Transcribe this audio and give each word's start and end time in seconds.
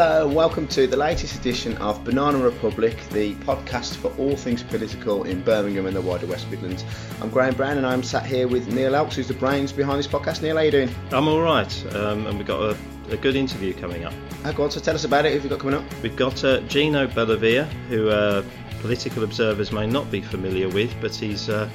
Hello, 0.00 0.24
and 0.24 0.34
welcome 0.34 0.66
to 0.68 0.86
the 0.86 0.96
latest 0.96 1.36
edition 1.36 1.76
of 1.76 2.02
Banana 2.04 2.38
Republic, 2.38 2.96
the 3.10 3.34
podcast 3.34 3.96
for 3.96 4.10
all 4.16 4.34
things 4.34 4.62
political 4.62 5.24
in 5.24 5.42
Birmingham 5.42 5.84
and 5.84 5.94
the 5.94 6.00
wider 6.00 6.26
West 6.26 6.50
Midlands. 6.50 6.86
I'm 7.20 7.28
Graham 7.28 7.54
Brown, 7.54 7.76
and 7.76 7.86
I'm 7.86 8.02
sat 8.02 8.24
here 8.24 8.48
with 8.48 8.72
Neil 8.72 8.94
Elkes, 8.94 9.16
who's 9.16 9.28
the 9.28 9.34
brains 9.34 9.72
behind 9.72 9.98
this 9.98 10.06
podcast. 10.06 10.40
Neil, 10.40 10.56
how 10.56 10.62
you 10.62 10.70
doing? 10.70 10.88
I'm 11.12 11.28
all 11.28 11.42
right, 11.42 11.94
um, 11.94 12.26
and 12.26 12.38
we've 12.38 12.46
got 12.46 12.62
a, 12.62 12.78
a, 13.10 13.18
good 13.18 13.36
interview 13.36 13.74
coming 13.74 14.06
up. 14.06 14.14
Oh, 14.46 14.54
go 14.54 14.62
on, 14.62 14.70
so 14.70 14.80
tell 14.80 14.94
us 14.94 15.04
about 15.04 15.26
it. 15.26 15.32
Who 15.32 15.34
have 15.34 15.44
you 15.44 15.50
got 15.50 15.58
coming 15.58 15.74
up? 15.74 15.84
We've 16.02 16.16
got 16.16 16.42
uh, 16.44 16.60
Gino 16.60 17.06
Bellavia, 17.06 17.66
who 17.90 18.08
uh, 18.08 18.42
political 18.80 19.22
observers 19.22 19.70
may 19.70 19.86
not 19.86 20.10
be 20.10 20.22
familiar 20.22 20.70
with, 20.70 20.94
but 21.02 21.14
he's 21.14 21.50
uh, 21.50 21.68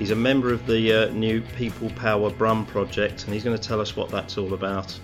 he's 0.00 0.10
a 0.10 0.16
member 0.16 0.52
of 0.52 0.66
the 0.66 0.92
uh, 0.92 1.12
new 1.12 1.42
People 1.56 1.90
Power 1.90 2.28
Brum 2.28 2.66
project, 2.66 3.22
and 3.22 3.32
he's 3.32 3.44
going 3.44 3.56
to 3.56 3.62
tell 3.62 3.80
us 3.80 3.94
what 3.94 4.10
that's 4.10 4.36
all 4.36 4.54
about. 4.54 4.98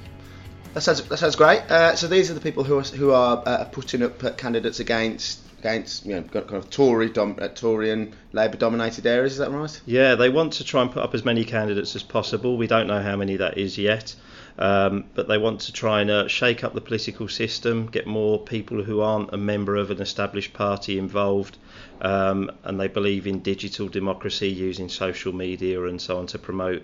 That 0.75 0.81
sounds 0.83 1.03
that 1.05 1.19
sounds 1.19 1.37
great. 1.37 1.61
Uh, 1.71 1.95
so 1.95 2.09
these 2.09 2.31
are 2.31 2.35
the 2.35 2.41
people 2.41 2.65
who 2.65 2.79
are 2.79 2.83
who 2.83 3.13
are 3.13 3.43
uh, 3.47 3.65
putting 3.67 4.03
up 4.03 4.37
candidates 4.37 4.81
against 4.81 5.39
against 5.61 6.05
you 6.05 6.17
know 6.17 6.23
kind 6.23 6.55
of 6.55 6.69
Tory 6.69 7.11
dom, 7.11 7.39
uh, 7.41 7.47
Tory 7.47 7.91
and 7.91 8.15
Labour 8.33 8.57
dominated 8.57 9.07
areas. 9.07 9.33
Is 9.33 9.39
that 9.39 9.53
right? 9.53 9.81
Yeah, 9.87 10.17
they 10.17 10.29
want 10.29 10.55
to 10.55 10.65
try 10.65 10.83
and 10.83 10.91
put 10.91 11.05
up 11.05 11.15
as 11.15 11.25
many 11.25 11.45
candidates 11.45 11.95
as 11.95 12.03
possible. 12.03 12.57
We 12.57 12.67
don't 12.67 12.89
know 12.89 13.01
how 13.01 13.15
many 13.15 13.37
that 13.37 13.57
is 13.57 13.79
yet. 13.79 14.17
Um, 14.59 15.05
but 15.15 15.27
they 15.27 15.39
want 15.39 15.63
to 15.63 15.73
try 15.73 16.01
and 16.01 16.11
uh, 16.11 16.29
shake 16.29 16.63
up 16.63 16.75
the 16.75 16.81
political 16.81 17.29
system, 17.29 17.87
get 17.87 18.07
more 18.07 18.39
people 18.39 18.83
who 18.85 19.01
aren't 19.01 19.33
a 19.33 19.37
member 19.37 19.75
of 19.77 19.91
an 19.91 20.01
established 20.01 20.53
party 20.53 20.97
involved, 20.97 21.57
um, 22.01 22.51
and 22.65 22.79
they 22.79 22.89
believe 22.89 23.27
in 23.27 23.41
digital 23.41 23.89
democracy 23.89 24.49
using 24.49 24.89
social 24.89 25.33
media 25.33 25.85
and 25.85 26.01
so 26.01 26.19
on 26.19 26.27
to 26.29 26.39
promote 26.39 26.83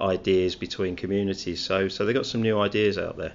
ideas 0.00 0.54
between 0.54 0.96
communities. 0.96 1.60
So, 1.60 1.88
so 1.88 2.04
they've 2.04 2.14
got 2.14 2.26
some 2.26 2.42
new 2.42 2.58
ideas 2.58 2.98
out 2.98 3.16
there. 3.16 3.32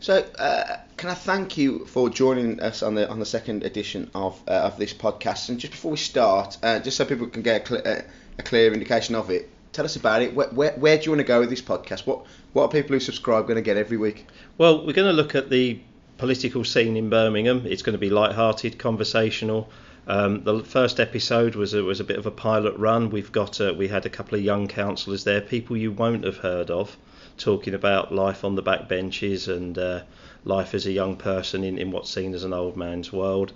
So, 0.00 0.24
uh, 0.38 0.78
can 0.96 1.10
I 1.10 1.14
thank 1.14 1.56
you 1.56 1.86
for 1.86 2.10
joining 2.10 2.60
us 2.60 2.82
on 2.82 2.94
the 2.94 3.08
on 3.08 3.18
the 3.18 3.26
second 3.26 3.64
edition 3.64 4.10
of 4.14 4.40
uh, 4.46 4.52
of 4.52 4.78
this 4.78 4.92
podcast? 4.92 5.48
And 5.48 5.58
just 5.58 5.72
before 5.72 5.92
we 5.92 5.96
start, 5.96 6.58
uh, 6.62 6.80
just 6.80 6.96
so 6.96 7.04
people 7.04 7.26
can 7.28 7.42
get 7.42 7.62
a, 7.62 7.66
cl- 7.66 7.82
uh, 7.84 8.02
a, 8.38 8.42
clear 8.42 8.72
indication 8.72 9.14
of 9.14 9.30
it, 9.30 9.48
tell 9.72 9.84
us 9.84 9.96
about 9.96 10.22
it. 10.22 10.34
Where, 10.34 10.48
where, 10.48 10.72
where 10.72 10.98
do 10.98 11.04
you 11.04 11.10
want 11.12 11.20
to 11.20 11.26
go 11.26 11.40
with 11.40 11.50
this 11.50 11.62
podcast? 11.62 12.06
What 12.06 12.26
what 12.52 12.64
are 12.64 12.68
people 12.68 12.92
who 12.92 13.00
subscribe 13.00 13.46
going 13.46 13.56
to 13.56 13.62
get 13.62 13.76
every 13.76 13.96
week? 13.96 14.26
Well, 14.58 14.86
we're 14.86 14.92
going 14.92 15.08
to 15.08 15.14
look 15.14 15.34
at 15.34 15.48
the 15.48 15.80
political 16.18 16.64
scene 16.64 16.96
in 16.96 17.08
Birmingham. 17.08 17.66
It's 17.66 17.82
going 17.82 17.94
to 17.94 17.98
be 17.98 18.10
light-hearted, 18.10 18.78
conversational. 18.78 19.68
Um, 20.06 20.44
the 20.44 20.60
first 20.60 21.00
episode 21.00 21.56
was 21.56 21.74
a, 21.74 21.82
was 21.82 21.98
a 21.98 22.04
bit 22.04 22.18
of 22.18 22.26
a 22.26 22.30
pilot 22.30 22.76
run. 22.76 23.10
We've 23.10 23.32
got 23.32 23.60
a, 23.60 23.72
we 23.72 23.88
had 23.88 24.06
a 24.06 24.10
couple 24.10 24.38
of 24.38 24.44
young 24.44 24.68
councillors 24.68 25.24
there, 25.24 25.40
people 25.40 25.76
you 25.76 25.90
won't 25.90 26.24
have 26.24 26.38
heard 26.38 26.70
of, 26.70 26.96
talking 27.38 27.74
about 27.74 28.14
life 28.14 28.44
on 28.44 28.54
the 28.54 28.62
back 28.62 28.88
benches 28.88 29.48
and 29.48 29.76
uh, 29.76 30.02
life 30.44 30.74
as 30.74 30.86
a 30.86 30.92
young 30.92 31.16
person 31.16 31.64
in, 31.64 31.76
in 31.78 31.90
what's 31.90 32.10
seen 32.10 32.34
as 32.34 32.44
an 32.44 32.52
old 32.52 32.76
man's 32.76 33.12
world. 33.12 33.52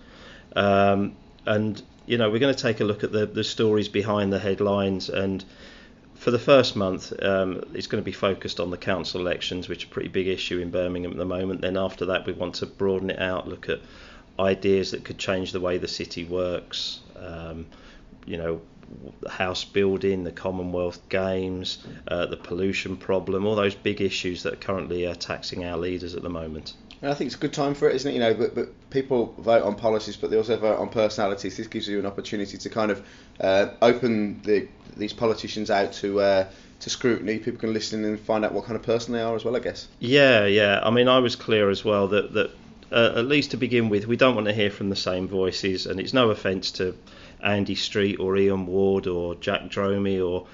Um, 0.57 1.15
and 1.47 1.81
you 2.07 2.19
know 2.19 2.29
we're 2.29 2.41
going 2.41 2.55
to 2.55 2.63
take 2.63 2.81
a 2.81 2.85
look 2.85 3.05
at 3.05 3.13
the, 3.13 3.27
the 3.27 3.45
stories 3.45 3.89
behind 3.89 4.33
the 4.33 4.39
headlines 4.41 5.09
and 5.09 5.45
for 6.21 6.31
the 6.31 6.39
first 6.39 6.77
month, 6.77 7.15
um, 7.23 7.63
it's 7.73 7.87
going 7.87 8.03
to 8.03 8.05
be 8.05 8.13
focused 8.13 8.61
on 8.61 8.71
the 8.71 8.77
council 8.77 9.23
elections, 9.23 9.71
which 9.71 9.85
are 9.85 9.87
a 9.87 9.91
pretty 9.91 10.11
big 10.11 10.27
issue 10.27 10.59
in 10.59 10.71
Birmingham 10.71 11.13
at 11.13 11.17
the 11.17 11.25
moment. 11.25 11.63
Then 11.63 11.79
after 11.79 12.05
that, 12.07 12.27
we 12.27 12.35
want 12.35 12.57
to 12.57 12.67
broaden 12.67 13.09
it 13.09 13.19
out, 13.19 13.49
look 13.49 13.71
at 13.71 13.81
ideas 14.41 14.91
that 14.93 15.05
could 15.05 15.19
change 15.19 15.53
the 15.53 15.61
way 15.61 15.79
the 15.79 15.89
city 15.89 16.25
works. 16.25 17.01
Um, 17.17 17.67
you 18.27 18.37
know, 18.37 18.61
house 19.29 19.65
building, 19.65 20.25
the 20.25 20.33
Commonwealth 20.33 21.09
Games, 21.09 21.87
uh, 22.09 22.27
the 22.27 22.37
pollution 22.37 22.97
problem, 22.97 23.47
all 23.47 23.55
those 23.55 23.75
big 23.75 24.01
issues 24.01 24.43
that 24.43 24.55
are 24.55 24.57
currently 24.57 25.07
uh, 25.07 25.15
taxing 25.15 25.65
our 25.65 25.77
leaders 25.77 26.15
at 26.15 26.23
the 26.23 26.29
moment. 26.29 26.75
And 27.03 27.11
I 27.11 27.15
think 27.15 27.29
it's 27.29 27.37
a 27.37 27.39
good 27.39 27.53
time 27.53 27.75
for 27.75 27.89
it, 27.89 27.97
isn't 27.97 28.11
it? 28.11 28.15
You 28.15 28.21
know, 28.21 28.35
but, 28.35 28.55
but 28.55 28.91
people 28.91 29.35
vote 29.39 29.63
on 29.63 29.75
policies, 29.75 30.17
but 30.17 30.31
they 30.31 30.37
also 30.37 30.57
vote 30.59 30.79
on 30.79 30.91
personalities. 30.91 31.57
This 31.57 31.67
gives 31.67 31.89
you 31.89 31.99
an 31.99 32.07
opportunity 32.07 32.59
to 32.59 32.69
kind 32.69 32.91
of 32.91 33.07
uh, 33.41 33.69
open 33.81 34.43
the, 34.43 34.69
these 34.97 35.13
politicians 35.13 35.71
out 35.71 35.93
to 35.95 36.21
uh, 36.21 36.51
to 36.81 36.91
scrutiny. 36.91 37.39
People 37.39 37.61
can 37.61 37.73
listen 37.73 38.05
and 38.05 38.21
find 38.21 38.45
out 38.45 38.53
what 38.53 38.65
kind 38.65 38.77
of 38.77 38.83
person 38.83 39.15
they 39.15 39.23
are 39.23 39.35
as 39.35 39.45
well, 39.45 39.57
I 39.57 39.61
guess. 39.61 39.89
Yeah, 39.99 40.47
yeah. 40.47 40.81
I 40.83 40.91
mean, 40.91 41.09
I 41.09 41.19
was 41.21 41.37
clear 41.37 41.71
as 41.71 41.85
well 41.85 42.09
that 42.09 42.35
that 42.35 42.51
uh, 42.93 43.13
at 43.17 43.27
least 43.27 43.53
to 43.53 43.57
begin 43.57 43.89
with, 43.89 44.07
we 44.07 44.17
don't 44.17 44.35
want 44.35 44.47
to 44.47 44.53
hear 44.53 44.71
from 44.71 44.91
the 44.91 44.97
same 44.97 45.29
voices, 45.29 45.87
and 45.87 46.01
it's 46.01 46.13
no 46.13 46.31
offence 46.31 46.71
to 46.73 46.95
Andy 47.43 47.75
Street 47.75 48.19
or 48.19 48.37
Ian 48.37 48.67
Ward 48.67 49.07
or 49.07 49.35
Jack 49.37 49.63
Dromey 49.63 50.25
or 50.25 50.47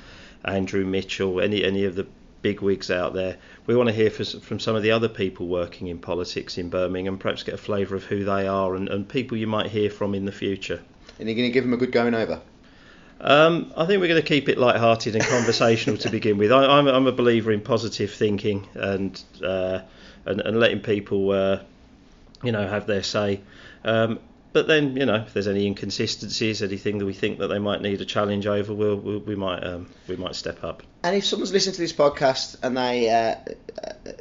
Andrew 0.44 0.84
Mitchell, 0.84 1.40
any 1.40 1.64
any 1.64 1.84
of 1.84 1.94
the 1.94 2.06
big 2.42 2.60
wigs 2.60 2.90
out 2.90 3.12
there. 3.14 3.36
We 3.66 3.74
want 3.74 3.88
to 3.88 3.94
hear 3.94 4.10
from 4.10 4.60
some 4.60 4.76
of 4.76 4.82
the 4.82 4.92
other 4.92 5.08
people 5.08 5.48
working 5.48 5.88
in 5.88 5.98
politics 5.98 6.58
in 6.58 6.68
Birmingham, 6.68 7.18
perhaps 7.18 7.42
get 7.42 7.54
a 7.54 7.58
flavour 7.58 7.96
of 7.96 8.04
who 8.04 8.24
they 8.24 8.46
are 8.46 8.76
and, 8.76 8.88
and 8.88 9.08
people 9.08 9.36
you 9.36 9.48
might 9.48 9.66
hear 9.66 9.90
from 9.90 10.14
in 10.14 10.24
the 10.24 10.32
future. 10.32 10.80
And 11.18 11.28
you're 11.28 11.36
going 11.36 11.48
to 11.48 11.52
give 11.52 11.64
them 11.64 11.72
a 11.72 11.76
good 11.76 11.90
going 11.90 12.14
over? 12.14 12.40
Um, 13.20 13.72
I 13.76 13.86
think 13.86 14.00
we're 14.00 14.08
going 14.08 14.22
to 14.22 14.28
keep 14.28 14.48
it 14.48 14.58
light-hearted 14.58 15.16
and 15.16 15.24
conversational 15.24 15.96
to 15.98 16.10
begin 16.18 16.38
with. 16.38 16.52
I, 16.52 16.78
am 16.78 16.86
I'm 16.86 17.06
a 17.06 17.12
believer 17.12 17.50
in 17.50 17.62
positive 17.62 18.12
thinking 18.12 18.68
and 18.74 19.20
uh, 19.42 19.80
and, 20.26 20.40
and 20.40 20.60
letting 20.60 20.80
people 20.80 21.30
uh, 21.30 21.60
you 22.46 22.52
know, 22.52 22.66
have 22.66 22.86
their 22.86 23.02
say. 23.02 23.40
Um, 23.84 24.20
but 24.56 24.66
then, 24.66 24.96
you 24.96 25.04
know, 25.04 25.16
if 25.16 25.34
there's 25.34 25.48
any 25.48 25.66
inconsistencies, 25.66 26.62
anything 26.62 26.96
that 26.96 27.04
we 27.04 27.12
think 27.12 27.40
that 27.40 27.48
they 27.48 27.58
might 27.58 27.82
need 27.82 28.00
a 28.00 28.06
challenge 28.06 28.46
over, 28.46 28.72
we'll, 28.72 28.96
we'll 28.96 29.18
we 29.18 29.36
might 29.36 29.62
um, 29.62 29.86
we 30.08 30.16
might 30.16 30.34
step 30.34 30.64
up. 30.64 30.82
And 31.02 31.14
if 31.14 31.26
someone's 31.26 31.52
listening 31.52 31.74
to 31.74 31.80
this 31.82 31.92
podcast 31.92 32.56
and 32.62 32.74
they 32.74 33.10
uh, 33.10 33.34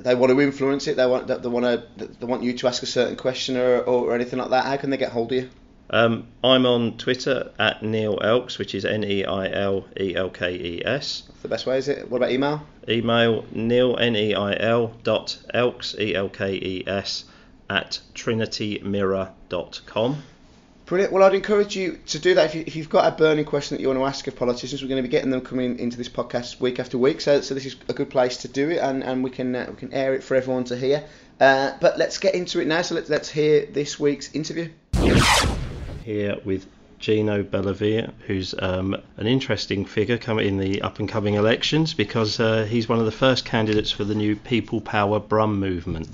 they 0.01 0.13
want 0.13 0.33
to 0.33 0.41
influence 0.41 0.87
it, 0.87 0.97
they 0.97 1.05
want 1.05 1.27
they 1.27 1.47
want 1.47 1.63
to 1.63 2.05
they 2.05 2.25
want 2.25 2.43
you 2.43 2.51
to 2.51 2.67
ask 2.67 2.83
a 2.83 2.85
certain 2.85 3.15
question 3.15 3.55
or, 3.55 3.79
or 3.83 4.13
anything 4.13 4.37
like 4.39 4.49
that, 4.49 4.65
how 4.65 4.75
can 4.75 4.89
they 4.89 4.97
get 4.97 5.13
hold 5.13 5.31
of 5.31 5.37
you? 5.37 5.49
Um, 5.89 6.27
I'm 6.43 6.65
on 6.65 6.97
Twitter 6.97 7.53
at 7.57 7.81
Neil 7.81 8.19
Elkes, 8.21 8.57
which 8.57 8.75
is 8.75 8.83
N 8.83 9.05
E 9.05 9.23
I 9.23 9.47
L 9.47 9.87
E 9.97 10.15
L 10.15 10.29
K 10.31 10.53
E 10.53 10.81
S. 10.83 11.23
That's 11.27 11.41
the 11.43 11.47
best 11.47 11.65
way, 11.65 11.77
is 11.77 11.87
it? 11.87 12.11
What 12.11 12.17
about 12.17 12.31
email? 12.31 12.67
Email 12.89 13.45
Neil 13.53 13.95
N 13.97 14.17
E 14.17 14.33
I 14.33 14.57
L 14.59 14.93
dot 15.03 15.37
Elkes 15.53 15.95
E 15.97 16.13
L 16.13 16.27
K 16.27 16.55
E 16.55 16.83
S 16.85 17.23
at 17.69 17.99
trinitymirror.com. 18.13 20.23
Brilliant. 20.85 21.13
Well, 21.13 21.23
I'd 21.23 21.33
encourage 21.33 21.75
you 21.75 21.97
to 22.07 22.19
do 22.19 22.35
that. 22.35 22.53
If, 22.53 22.75
you, 22.75 22.83
have 22.83 22.91
got 22.91 23.11
a 23.11 23.15
burning 23.15 23.45
question 23.45 23.75
that 23.75 23.81
you 23.81 23.87
want 23.87 23.99
to 23.99 24.05
ask 24.05 24.27
of 24.27 24.35
politicians, 24.35 24.83
we're 24.83 24.87
going 24.87 25.01
to 25.01 25.07
be 25.07 25.11
getting 25.11 25.31
them 25.31 25.41
coming 25.41 25.79
into 25.79 25.97
this 25.97 26.09
podcast 26.09 26.59
week 26.59 26.79
after 26.79 26.99
week. 26.99 27.21
So, 27.21 27.41
so 27.41 27.55
this 27.55 27.65
is 27.65 27.75
a 27.89 27.93
good 27.93 28.11
place 28.11 28.37
to 28.37 28.47
do 28.47 28.69
it, 28.69 28.77
and, 28.77 29.03
and 29.03 29.23
we 29.23 29.31
can 29.31 29.55
uh, 29.55 29.65
we 29.67 29.77
can 29.77 29.91
air 29.93 30.13
it 30.13 30.23
for 30.23 30.35
everyone 30.35 30.65
to 30.65 30.77
hear. 30.77 31.03
Uh, 31.39 31.71
but 31.81 31.97
let's 31.97 32.19
get 32.19 32.35
into 32.35 32.59
it 32.59 32.67
now. 32.67 32.83
So 32.83 32.93
let's 32.93 33.09
let's 33.09 33.29
hear 33.29 33.65
this 33.65 33.99
week's 33.99 34.31
interview. 34.35 34.69
Here 36.03 36.37
with 36.45 36.67
Gino 36.99 37.41
Bellavia, 37.41 38.13
who's 38.27 38.53
um, 38.59 38.95
an 39.17 39.25
interesting 39.25 39.85
figure 39.85 40.19
coming 40.19 40.47
in 40.47 40.57
the 40.57 40.83
up 40.83 40.99
and 40.99 41.09
coming 41.09 41.33
elections 41.33 41.95
because 41.95 42.39
uh, 42.39 42.65
he's 42.65 42.87
one 42.87 42.99
of 42.99 43.05
the 43.05 43.11
first 43.11 43.43
candidates 43.43 43.89
for 43.89 44.03
the 44.03 44.13
new 44.13 44.35
People 44.35 44.81
Power 44.81 45.19
Brum 45.19 45.59
movement 45.59 46.09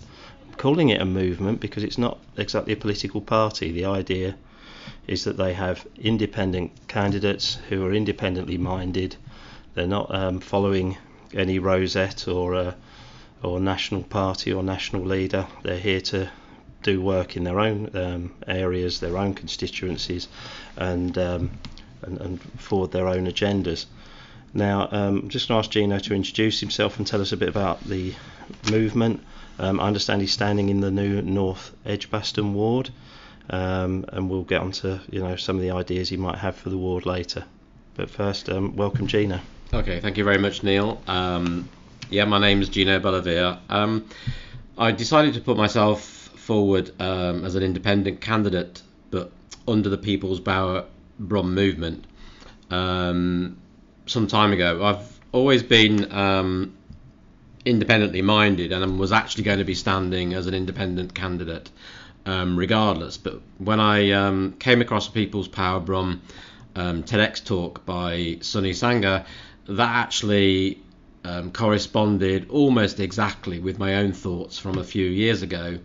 calling 0.61 0.89
it 0.89 1.01
a 1.01 1.05
movement 1.05 1.59
because 1.59 1.83
it's 1.83 1.97
not 1.97 2.19
exactly 2.37 2.71
a 2.71 2.77
political 2.77 3.19
party. 3.19 3.71
The 3.71 3.85
idea 3.85 4.35
is 5.07 5.23
that 5.23 5.35
they 5.35 5.53
have 5.53 5.87
independent 5.97 6.69
candidates 6.87 7.55
who 7.69 7.83
are 7.83 7.91
independently 7.91 8.59
minded. 8.59 9.15
They're 9.73 9.87
not 9.87 10.13
um, 10.13 10.39
following 10.39 10.97
any 11.33 11.57
rosette 11.57 12.27
or 12.27 12.53
uh, 12.53 12.73
or 13.41 13.59
national 13.59 14.03
party 14.03 14.53
or 14.53 14.61
national 14.61 15.03
leader. 15.03 15.47
They're 15.63 15.79
here 15.79 16.01
to 16.01 16.29
do 16.83 17.01
work 17.01 17.35
in 17.35 17.43
their 17.43 17.59
own 17.59 17.89
um, 17.95 18.31
areas, 18.45 18.99
their 18.99 19.17
own 19.17 19.33
constituencies, 19.33 20.27
and, 20.77 21.17
um, 21.17 21.49
and, 22.03 22.21
and 22.21 22.41
forward 22.61 22.91
their 22.91 23.07
own 23.07 23.25
agendas. 23.25 23.87
Now, 24.53 24.89
um, 24.91 25.19
I'm 25.19 25.29
just 25.29 25.47
going 25.47 25.61
to 25.61 25.65
ask 25.65 25.71
Gino 25.71 25.97
to 25.99 26.13
introduce 26.13 26.59
himself 26.59 26.97
and 26.97 27.07
tell 27.07 27.21
us 27.21 27.31
a 27.31 27.37
bit 27.37 27.49
about 27.49 27.83
the 27.83 28.13
movement 28.69 29.21
um, 29.61 29.79
I 29.79 29.85
understand 29.85 30.21
he's 30.21 30.33
standing 30.33 30.69
in 30.69 30.81
the 30.81 30.89
new 30.89 31.21
North 31.21 31.71
Edgbaston 31.85 32.55
ward, 32.55 32.89
um, 33.51 34.05
and 34.07 34.27
we'll 34.27 34.41
get 34.41 34.61
onto 34.61 34.97
you 35.11 35.21
know 35.21 35.35
some 35.35 35.55
of 35.55 35.61
the 35.61 35.69
ideas 35.69 36.09
he 36.09 36.17
might 36.17 36.39
have 36.39 36.55
for 36.55 36.69
the 36.69 36.77
ward 36.77 37.05
later. 37.05 37.45
But 37.95 38.09
first, 38.09 38.49
um, 38.49 38.75
welcome 38.75 39.05
Gino. 39.05 39.39
Okay, 39.71 39.99
thank 39.99 40.17
you 40.17 40.23
very 40.23 40.39
much, 40.39 40.63
Neil. 40.63 41.01
Um, 41.07 41.69
yeah, 42.09 42.25
my 42.25 42.39
name 42.39 42.61
is 42.61 42.69
Gino 42.69 42.99
Bellavia. 42.99 43.59
Um, 43.69 44.07
I 44.79 44.91
decided 44.91 45.35
to 45.35 45.41
put 45.41 45.57
myself 45.57 46.01
forward 46.01 46.91
um, 46.99 47.45
as 47.45 47.53
an 47.53 47.61
independent 47.61 48.19
candidate, 48.19 48.81
but 49.11 49.31
under 49.67 49.89
the 49.89 49.97
People's 49.97 50.39
Power 50.39 50.85
Brum 51.19 51.53
movement. 51.53 52.05
Some 54.11 54.27
time 54.27 54.51
ago, 54.51 54.83
I've 54.83 55.19
always 55.31 55.63
been 55.63 56.05
independently 57.65 58.21
minded 58.21 58.71
and 58.71 58.99
was 58.99 59.11
actually 59.11 59.43
going 59.43 59.59
to 59.59 59.65
be 59.65 59.75
standing 59.75 60.33
as 60.33 60.47
an 60.47 60.53
independent 60.53 61.13
candidate 61.13 61.69
um, 62.25 62.57
regardless. 62.57 63.17
But 63.17 63.41
when 63.57 63.79
I 63.79 64.11
um, 64.11 64.55
came 64.59 64.81
across 64.81 65.07
People's 65.07 65.47
Power 65.47 65.79
Brum 65.79 66.21
um, 66.75 67.03
TEDx 67.03 67.43
talk 67.43 67.85
by 67.85 68.37
Sunny 68.41 68.71
Sangha, 68.71 69.25
that 69.67 69.95
actually 69.95 70.79
um, 71.23 71.51
corresponded 71.51 72.49
almost 72.49 72.99
exactly 72.99 73.59
with 73.59 73.79
my 73.79 73.95
own 73.95 74.13
thoughts 74.13 74.57
from 74.57 74.77
a 74.77 74.83
few 74.83 75.05
years 75.05 75.41
ago 75.41 75.79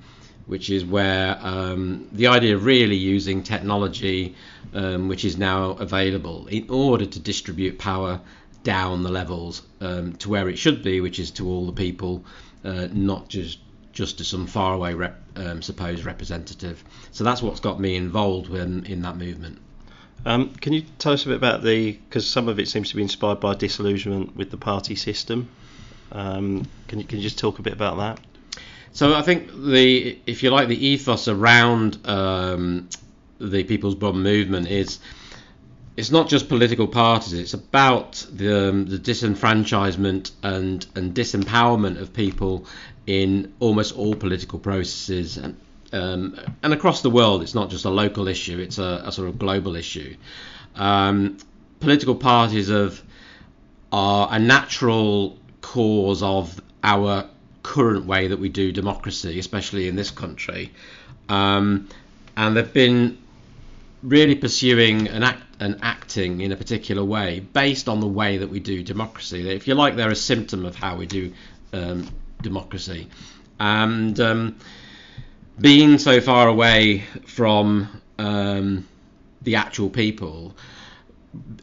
which 0.47 0.71
is 0.71 0.85
where 0.85 1.39
um, 1.41 2.09
the 2.13 2.29
idea 2.29 2.55
of 2.55 2.65
really 2.65 2.97
using 2.97 3.43
technology, 3.43 4.35
um, 4.75 5.09
which 5.09 5.25
is 5.25 5.37
now 5.37 5.71
available, 5.71 6.47
in 6.47 6.69
order 6.71 7.05
to 7.05 7.19
distribute 7.19 7.79
power 7.79 8.21
down 8.63 9.03
the 9.03 9.11
levels 9.11 9.63
um, 9.81 10.13
to 10.15 10.29
where 10.29 10.49
it 10.49 10.59
should 10.59 10.83
be, 10.83 11.01
which 11.01 11.19
is 11.19 11.31
to 11.31 11.49
all 11.49 11.67
the 11.67 11.73
people, 11.73 12.25
uh, 12.65 12.89
not 12.93 13.29
just 13.29 13.59
just 13.93 14.19
to 14.19 14.25
some 14.25 14.47
faraway 14.47 14.93
rep, 14.93 15.19
um, 15.37 15.63
supposed 15.63 16.05
representative. 16.05 16.85
So 17.13 17.25
that's 17.25 17.41
what's 17.41 17.61
got 17.61 17.81
me 17.81 17.97
involved 17.97 18.53
in, 18.53 18.85
in 18.85 19.01
that 19.03 19.17
movement. 19.17 19.59
Um, 20.27 20.51
can 20.51 20.75
you 20.75 20.83
tell 20.99 21.15
us 21.15 21.25
a 21.25 21.29
bit 21.29 21.37
about 21.37 21.63
the 21.63 21.93
because 21.93 22.29
some 22.29 22.49
of 22.49 22.59
it 22.59 22.69
seems 22.69 22.91
to 22.91 22.97
be 22.97 23.03
inspired 23.03 23.41
by 23.41 23.55
disillusionment 23.55 24.37
with 24.37 24.51
the 24.51 24.57
party 24.57 24.97
system. 24.97 25.49
Um, 26.13 26.67
can 26.89 26.99
you 26.99 27.05
can 27.05 27.19
you 27.19 27.23
just 27.23 27.39
talk 27.39 27.59
a 27.59 27.63
bit 27.63 27.73
about 27.73 27.97
that? 27.99 28.21
So 28.97 29.13
I 29.13 29.21
think 29.21 29.51
the 29.53 30.19
if 30.27 30.43
you 30.43 30.49
like 30.49 30.69
the 30.69 30.87
ethos 30.87 31.29
around 31.29 31.99
um, 32.09 32.89
the 33.39 33.63
People's 33.65 33.95
Brum 33.95 34.23
movement 34.23 34.69
is 34.69 35.01
it's 35.99 36.11
not 36.11 36.31
just 36.31 36.49
political 36.49 36.89
parties. 36.89 37.35
It's 37.35 37.53
about 37.53 38.27
the, 38.33 38.71
um, 38.71 38.87
the 38.87 38.97
disenfranchisement 38.97 40.31
and 40.43 40.87
and 40.95 41.15
disempowerment 41.15 42.01
of 42.01 42.15
people 42.15 42.65
in 43.07 43.53
almost 43.61 43.95
all 43.99 44.15
political 44.15 44.59
processes 44.59 45.37
and 45.37 45.61
um, 45.93 46.41
and 46.63 46.73
across 46.73 47.03
the 47.03 47.11
world. 47.11 47.43
It's 47.43 47.55
not 47.55 47.69
just 47.69 47.85
a 47.85 47.91
local 47.91 48.29
issue. 48.29 48.59
It's 48.59 48.79
a, 48.79 49.03
a 49.05 49.13
sort 49.13 49.29
of 49.29 49.39
global 49.39 49.77
issue. 49.77 50.17
Um, 50.75 51.37
political 51.81 52.15
parties 52.15 52.71
of 52.71 53.03
are 53.93 54.27
a 54.31 54.39
natural 54.39 55.37
cause 55.61 56.23
of 56.23 56.59
our 56.83 57.29
current 57.67 58.07
way 58.07 58.29
that 58.29 58.39
we 58.39 58.49
do 58.49 58.71
democracy, 58.71 59.41
especially 59.41 59.89
in 59.89 59.97
this 59.97 60.13
country. 60.13 60.73
Um, 61.29 61.89
and 62.37 62.57
they've 62.57 62.73
been 62.73 63.19
really 64.03 64.37
pursuing 64.37 65.09
an 65.09 65.25
act 65.25 65.43
and 65.59 65.79
acting 65.83 66.41
in 66.43 66.53
a 66.53 66.57
particular 66.57 67.05
way 67.05 67.41
based 67.41 67.89
on 67.89 67.99
the 68.01 68.07
way 68.07 68.39
that 68.39 68.49
we 68.49 68.61
do 68.61 68.85
democracy. 68.85 69.51
If 69.51 69.67
you 69.67 69.75
like, 69.75 69.97
they're 69.97 70.11
a 70.11 70.15
symptom 70.33 70.65
of 70.65 70.77
how 70.77 70.97
we 70.97 71.07
do 71.07 71.33
um, 71.73 72.09
democracy. 72.41 73.09
And 73.59 74.21
um, 74.21 74.57
being 75.59 75.99
so 75.99 76.21
far 76.21 76.47
away 76.47 77.01
from 77.27 78.01
um, 78.19 78.87
the 79.43 79.57
actual 79.57 79.91
people, 79.91 80.55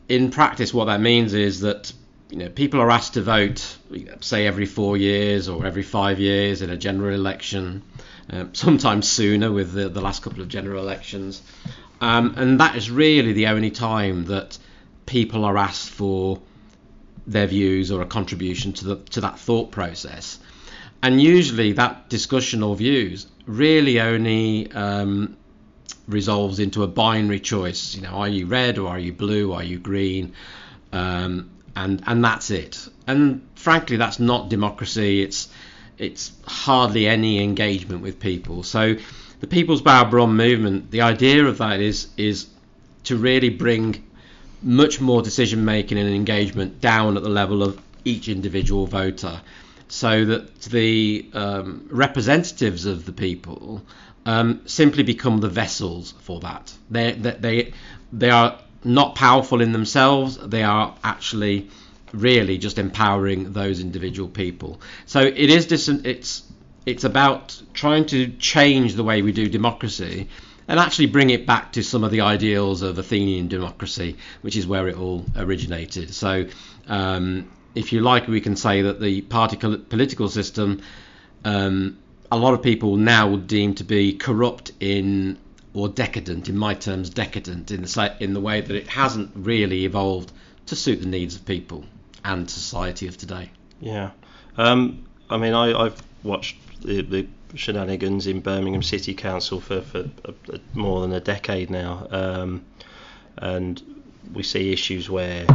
in 0.09 0.31
practice, 0.31 0.73
what 0.73 0.85
that 0.85 0.99
means 0.99 1.33
is 1.33 1.61
that 1.61 1.93
you 2.33 2.39
know 2.39 2.49
people 2.49 2.81
are 2.81 2.89
asked 2.89 3.13
to 3.13 3.21
vote, 3.21 3.77
say 4.21 4.47
every 4.47 4.65
four 4.65 4.97
years 4.97 5.47
or 5.47 5.67
every 5.67 5.83
five 5.83 6.19
years 6.19 6.63
in 6.63 6.71
a 6.71 6.75
general 6.75 7.13
election, 7.13 7.83
um, 8.31 8.55
sometimes 8.55 9.07
sooner 9.07 9.51
with 9.51 9.71
the, 9.73 9.87
the 9.87 10.01
last 10.01 10.23
couple 10.23 10.41
of 10.41 10.47
general 10.47 10.81
elections, 10.81 11.43
um, 12.01 12.33
and 12.35 12.59
that 12.59 12.75
is 12.75 12.89
really 12.89 13.33
the 13.33 13.45
only 13.47 13.69
time 13.69 14.25
that 14.25 14.57
people 15.05 15.45
are 15.45 15.59
asked 15.59 15.91
for 15.91 16.41
their 17.27 17.45
views 17.45 17.91
or 17.91 18.01
a 18.01 18.07
contribution 18.07 18.73
to 18.73 18.85
the 18.85 18.95
to 19.11 19.21
that 19.21 19.37
thought 19.37 19.69
process. 19.69 20.39
And 21.03 21.21
usually, 21.21 21.73
that 21.73 22.09
discussion 22.09 22.63
or 22.63 22.75
views 22.75 23.27
really 23.45 24.01
only 24.01 24.71
um, 24.71 25.37
resolves 26.07 26.57
into 26.57 26.81
a 26.81 26.87
binary 26.87 27.41
choice. 27.41 27.93
You 27.93 28.01
know, 28.01 28.15
are 28.23 28.27
you 28.27 28.47
red 28.47 28.79
or 28.79 28.89
are 28.89 28.99
you 28.99 29.13
blue? 29.13 29.53
Are 29.53 29.63
you 29.63 29.77
green? 29.77 30.33
Um, 30.91 31.51
and 31.75 32.03
and 32.05 32.23
that's 32.23 32.51
it. 32.51 32.87
And 33.07 33.41
frankly, 33.55 33.97
that's 33.97 34.19
not 34.19 34.49
democracy. 34.49 35.21
It's 35.21 35.49
it's 35.97 36.31
hardly 36.45 37.07
any 37.07 37.43
engagement 37.43 38.01
with 38.01 38.19
people. 38.19 38.63
So 38.63 38.95
the 39.39 39.47
People's 39.47 39.81
Brum 39.81 40.37
movement, 40.37 40.91
the 40.91 41.01
idea 41.01 41.45
of 41.45 41.57
that 41.57 41.79
is 41.79 42.07
is 42.17 42.47
to 43.05 43.17
really 43.17 43.49
bring 43.49 44.03
much 44.61 45.01
more 45.01 45.21
decision 45.21 45.65
making 45.65 45.97
and 45.97 46.09
engagement 46.09 46.79
down 46.79 47.17
at 47.17 47.23
the 47.23 47.29
level 47.29 47.61
of 47.61 47.79
each 48.05 48.29
individual 48.29 48.87
voter 48.87 49.41
so 49.89 50.25
that 50.25 50.61
the 50.61 51.29
um, 51.33 51.87
representatives 51.91 52.85
of 52.85 53.05
the 53.05 53.11
people 53.11 53.81
um, 54.25 54.61
simply 54.65 55.03
become 55.03 55.39
the 55.39 55.49
vessels 55.49 56.13
for 56.21 56.39
that. 56.39 56.73
They, 56.89 57.11
they, 57.11 57.73
they 58.11 58.29
are 58.29 58.57
not 58.85 59.15
powerful 59.15 59.61
in 59.61 59.71
themselves, 59.71 60.37
they 60.37 60.63
are 60.63 60.95
actually 61.03 61.69
really 62.13 62.57
just 62.57 62.77
empowering 62.77 63.53
those 63.53 63.79
individual 63.79 64.29
people. 64.29 64.79
So 65.05 65.21
it 65.21 65.49
is 65.49 65.65
dis- 65.65 65.87
it's 65.89 66.43
it's 66.85 67.03
about 67.03 67.59
trying 67.73 68.05
to 68.07 68.27
change 68.37 68.95
the 68.95 69.03
way 69.03 69.21
we 69.21 69.31
do 69.31 69.47
democracy 69.47 70.27
and 70.67 70.79
actually 70.79 71.07
bring 71.07 71.29
it 71.29 71.45
back 71.45 71.73
to 71.73 71.83
some 71.83 72.03
of 72.03 72.11
the 72.11 72.21
ideals 72.21 72.81
of 72.81 72.97
Athenian 72.97 73.47
democracy, 73.47 74.17
which 74.41 74.55
is 74.55 74.65
where 74.67 74.87
it 74.87 74.97
all 74.97 75.25
originated. 75.35 76.13
So 76.13 76.47
um, 76.87 77.49
if 77.75 77.91
you 77.91 78.01
like, 78.01 78.27
we 78.27 78.41
can 78.41 78.55
say 78.55 78.81
that 78.83 79.01
the 79.01 79.21
party 79.21 79.57
political 79.57 80.29
system, 80.29 80.81
um, 81.43 81.97
a 82.31 82.37
lot 82.37 82.53
of 82.53 82.61
people 82.61 82.95
now 82.97 83.29
would 83.29 83.47
deem 83.47 83.75
to 83.75 83.83
be 83.83 84.13
corrupt 84.13 84.71
in 84.79 85.37
or 85.73 85.89
decadent, 85.89 86.49
in 86.49 86.57
my 86.57 86.73
terms, 86.73 87.09
decadent 87.09 87.71
in 87.71 87.81
the 87.81 88.15
in 88.19 88.33
the 88.33 88.39
way 88.39 88.61
that 88.61 88.75
it 88.75 88.87
hasn't 88.87 89.31
really 89.35 89.85
evolved 89.85 90.31
to 90.67 90.75
suit 90.75 91.01
the 91.01 91.07
needs 91.07 91.35
of 91.35 91.45
people 91.45 91.83
and 92.23 92.49
society 92.49 93.07
of 93.07 93.17
today. 93.17 93.49
Yeah, 93.79 94.11
um, 94.57 95.05
I 95.29 95.37
mean, 95.37 95.53
I, 95.53 95.83
have 95.83 96.01
watched 96.23 96.57
the, 96.81 97.01
the, 97.01 97.27
shenanigans 97.55 98.25
in 98.25 98.39
Birmingham 98.39 98.81
City 98.81 99.13
Council 99.13 99.59
for, 99.59 99.81
for 99.81 100.09
a, 100.25 100.33
a, 100.53 100.59
more 100.73 101.01
than 101.01 101.13
a 101.13 101.19
decade 101.19 101.69
now, 101.69 102.07
um, 102.09 102.65
and 103.37 103.81
we 104.33 104.41
see 104.41 104.73
issues 104.73 105.07
where 105.07 105.45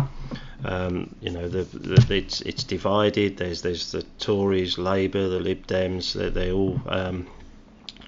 um, 0.65 1.15
you 1.21 1.31
know, 1.31 1.49
the, 1.49 1.63
the, 1.63 2.17
it's 2.17 2.41
it's 2.43 2.65
divided. 2.65 3.37
There's 3.37 3.63
there's 3.63 3.93
the 3.93 4.03
Tories, 4.19 4.77
Labour, 4.79 5.29
the 5.29 5.41
Lib 5.41 5.67
Dems. 5.67 6.15
They, 6.15 6.31
they 6.31 6.53
all 6.53 6.81
um, 6.87 7.27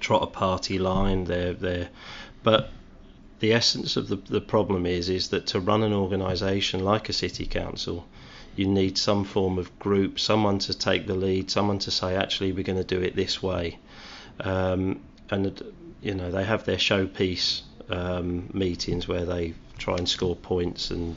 trot 0.01 0.23
a 0.23 0.27
party 0.27 0.79
line. 0.79 1.25
They're 1.25 1.53
they 1.53 1.89
but 2.43 2.71
the 3.41 3.53
essence 3.53 3.97
of 3.97 4.09
the 4.09 4.17
the 4.17 4.41
problem 4.41 4.87
is 4.87 5.09
is 5.09 5.29
that 5.29 5.47
to 5.49 5.61
run 5.61 5.83
an 5.83 5.93
organisation 5.93 6.85
like 6.85 7.09
a 7.09 7.13
city 7.13 7.47
council, 7.47 8.07
you 8.57 8.67
need 8.67 8.99
some 8.99 9.25
form 9.25 9.59
of 9.59 9.79
group, 9.79 10.19
someone 10.19 10.59
to 10.59 10.75
take 10.75 11.07
the 11.07 11.15
lead, 11.15 11.51
someone 11.51 11.79
to 11.81 11.91
say 11.91 12.17
actually 12.17 12.53
we're 12.53 12.65
going 12.65 12.79
to 12.79 12.95
do 12.97 13.03
it 13.03 13.15
this 13.17 13.43
way, 13.43 13.79
um, 14.41 15.01
and 15.31 15.63
you 16.03 16.15
know 16.15 16.31
they 16.31 16.45
have 16.45 16.65
their 16.65 16.77
showpiece 16.77 17.63
um, 17.89 18.51
meetings 18.53 19.07
where 19.09 19.25
they 19.25 19.55
try 19.79 19.97
and 19.97 20.09
score 20.09 20.37
points 20.37 20.91
and 20.91 21.17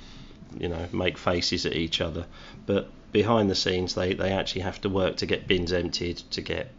you 0.57 0.69
know 0.69 0.87
make 0.91 1.17
faces 1.17 1.65
at 1.65 1.73
each 1.73 2.01
other, 2.01 2.25
but 2.65 2.89
behind 3.11 3.49
the 3.49 3.55
scenes 3.55 3.95
they, 3.95 4.13
they 4.13 4.31
actually 4.31 4.61
have 4.61 4.81
to 4.81 4.89
work 4.89 5.17
to 5.17 5.25
get 5.25 5.47
bins 5.47 5.71
emptied, 5.71 6.17
to 6.31 6.41
get 6.41 6.71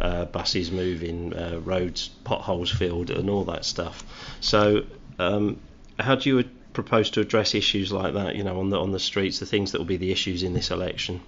uh, 0.00 0.24
buses 0.26 0.70
moving, 0.70 1.34
uh, 1.34 1.60
roads 1.62 2.08
potholes 2.24 2.70
filled, 2.70 3.10
and 3.10 3.30
all 3.30 3.44
that 3.44 3.64
stuff. 3.64 4.04
So 4.40 4.84
um, 5.18 5.60
how 5.98 6.16
do 6.16 6.28
you 6.28 6.44
propose 6.72 7.10
to 7.10 7.20
address 7.20 7.54
issues 7.54 7.92
like 7.92 8.14
that, 8.14 8.34
you 8.34 8.42
know, 8.42 8.58
on 8.58 8.70
the 8.70 8.78
on 8.78 8.92
the 8.92 8.98
streets, 8.98 9.38
the 9.38 9.46
things 9.46 9.72
that 9.72 9.78
will 9.78 9.86
be 9.86 9.96
the 9.96 10.10
issues 10.10 10.42
in 10.42 10.52
this 10.52 10.70
election? 10.70 11.20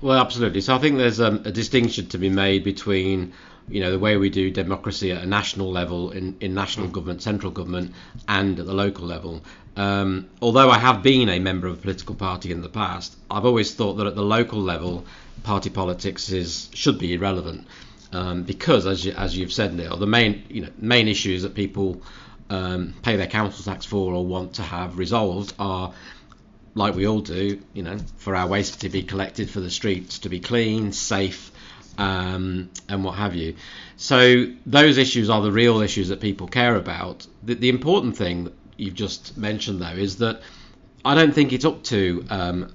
Well, 0.00 0.18
absolutely. 0.20 0.60
So 0.60 0.74
I 0.74 0.78
think 0.78 0.98
there's 0.98 1.20
um, 1.20 1.42
a 1.44 1.52
distinction 1.52 2.08
to 2.08 2.18
be 2.18 2.28
made 2.28 2.64
between 2.64 3.32
you 3.70 3.80
know 3.80 3.90
the 3.90 3.98
way 3.98 4.16
we 4.16 4.30
do 4.30 4.50
democracy 4.50 5.12
at 5.12 5.22
a 5.22 5.26
national 5.26 5.70
level 5.70 6.10
in, 6.10 6.36
in 6.40 6.54
national 6.54 6.88
government 6.88 7.22
central 7.22 7.52
government 7.52 7.92
and 8.26 8.58
at 8.58 8.66
the 8.66 8.72
local 8.72 9.06
level 9.06 9.42
um, 9.76 10.28
although 10.40 10.70
I 10.70 10.78
have 10.78 11.02
been 11.02 11.28
a 11.28 11.38
member 11.38 11.66
of 11.66 11.74
a 11.74 11.80
political 11.80 12.14
party 12.14 12.50
in 12.50 12.62
the 12.62 12.68
past 12.68 13.14
I've 13.30 13.44
always 13.44 13.74
thought 13.74 13.94
that 13.94 14.06
at 14.06 14.14
the 14.14 14.22
local 14.22 14.60
level 14.60 15.04
party 15.44 15.70
politics 15.70 16.30
is 16.30 16.70
should 16.72 16.98
be 16.98 17.14
irrelevant 17.14 17.66
um, 18.12 18.42
because 18.42 18.86
as, 18.86 19.04
you, 19.04 19.12
as 19.12 19.36
you've 19.36 19.52
said 19.52 19.74
Neil 19.74 19.96
the 19.96 20.06
main 20.06 20.44
you 20.48 20.62
know 20.62 20.70
main 20.78 21.08
issues 21.08 21.42
that 21.42 21.54
people 21.54 22.02
um, 22.50 22.94
pay 23.02 23.16
their 23.16 23.26
council 23.26 23.64
tax 23.64 23.84
for 23.84 24.14
or 24.14 24.24
want 24.24 24.54
to 24.54 24.62
have 24.62 24.98
resolved 24.98 25.52
are 25.58 25.92
like 26.74 26.94
we 26.94 27.06
all 27.06 27.20
do 27.20 27.60
you 27.74 27.82
know 27.82 27.98
for 28.16 28.36
our 28.36 28.46
waste 28.46 28.80
to 28.82 28.88
be 28.88 29.02
collected 29.02 29.50
for 29.50 29.60
the 29.60 29.70
streets 29.70 30.20
to 30.20 30.28
be 30.28 30.40
clean 30.40 30.92
safe 30.92 31.50
um, 31.98 32.70
and 32.88 33.04
what 33.04 33.16
have 33.16 33.34
you. 33.34 33.56
So 33.96 34.46
those 34.64 34.96
issues 34.96 35.28
are 35.28 35.42
the 35.42 35.52
real 35.52 35.80
issues 35.80 36.08
that 36.08 36.20
people 36.20 36.46
care 36.46 36.76
about. 36.76 37.26
The, 37.42 37.54
the 37.54 37.68
important 37.68 38.16
thing 38.16 38.52
you've 38.76 38.94
just 38.94 39.36
mentioned, 39.36 39.82
though, 39.82 39.88
is 39.88 40.18
that 40.18 40.40
I 41.04 41.14
don't 41.16 41.34
think 41.34 41.52
it's 41.52 41.64
up 41.64 41.82
to 41.84 42.24
um, 42.30 42.72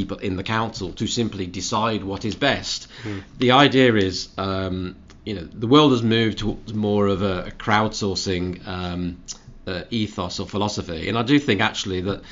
people 0.00 0.18
in 0.28 0.36
the 0.36 0.42
council 0.58 0.92
to 1.00 1.06
simply 1.06 1.46
decide 1.46 2.04
what 2.04 2.24
is 2.24 2.34
best. 2.34 2.88
Mm. 3.02 3.22
The 3.38 3.50
idea 3.66 3.94
is, 4.08 4.28
um, 4.38 4.96
you 5.24 5.34
know, 5.34 5.44
the 5.64 5.66
world 5.66 5.90
has 5.92 6.02
moved 6.02 6.38
towards 6.38 6.72
more 6.74 7.06
of 7.14 7.22
a, 7.22 7.36
a 7.46 7.50
crowdsourcing 7.64 8.46
um, 8.66 9.18
uh, 9.66 9.82
ethos 9.90 10.38
or 10.40 10.46
philosophy, 10.46 11.08
and 11.08 11.18
I 11.18 11.22
do 11.22 11.38
think 11.38 11.60
actually 11.60 12.02
that 12.02 12.22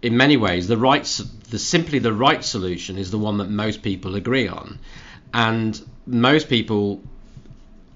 in 0.00 0.16
many 0.16 0.36
ways 0.36 0.66
the 0.66 0.76
right, 0.76 1.04
the 1.50 1.58
simply 1.58 2.00
the 2.00 2.12
right 2.12 2.44
solution 2.44 2.98
is 2.98 3.10
the 3.10 3.22
one 3.28 3.38
that 3.38 3.50
most 3.50 3.82
people 3.82 4.16
agree 4.16 4.48
on 4.48 4.78
and 5.32 5.80
most 6.06 6.48
people 6.48 7.02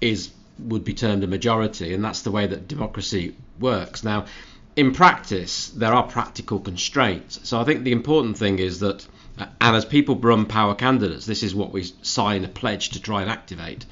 is 0.01 0.31
would 0.59 0.85
be 0.85 0.95
termed 0.95 1.23
a 1.23 1.27
majority, 1.27 1.93
and 1.93 2.03
that's 2.03 2.23
the 2.23 2.31
way 2.31 2.47
that 2.47 2.67
democracy 2.67 3.37
works. 3.61 4.03
Now, 4.03 4.25
in 4.77 4.93
practice, 4.93 5.71
there 5.71 5.95
are 5.95 6.03
practical 6.03 6.61
constraints. 6.61 7.41
So 7.49 7.59
I 7.59 7.65
think 7.65 7.83
the 7.83 7.93
important 7.93 8.37
thing 8.37 8.59
is 8.59 8.81
that, 8.81 9.07
uh, 9.39 9.47
and 9.61 9.75
as 9.75 9.87
people 9.87 10.17
run 10.17 10.45
power 10.45 10.75
candidates, 10.75 11.25
this 11.25 11.43
is 11.43 11.55
what 11.55 11.73
we 11.73 11.85
sign 12.03 12.45
a 12.45 12.49
pledge 12.49 12.91
to 12.91 13.01
try 13.01 13.23
and 13.23 13.31
activate, 13.31 13.87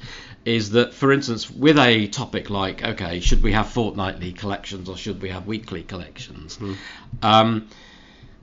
is 0.45 0.69
that, 0.71 0.93
for 0.93 1.11
instance, 1.11 1.49
with 1.49 1.79
a 1.79 2.07
topic 2.07 2.51
like, 2.51 2.83
okay, 2.83 3.19
should 3.19 3.41
we 3.41 3.53
have 3.53 3.67
fortnightly 3.67 4.31
collections 4.31 4.87
or 4.87 4.95
should 4.95 5.21
we 5.23 5.29
have 5.29 5.47
weekly 5.47 5.81
collections? 5.81 6.59
Um, 7.23 7.67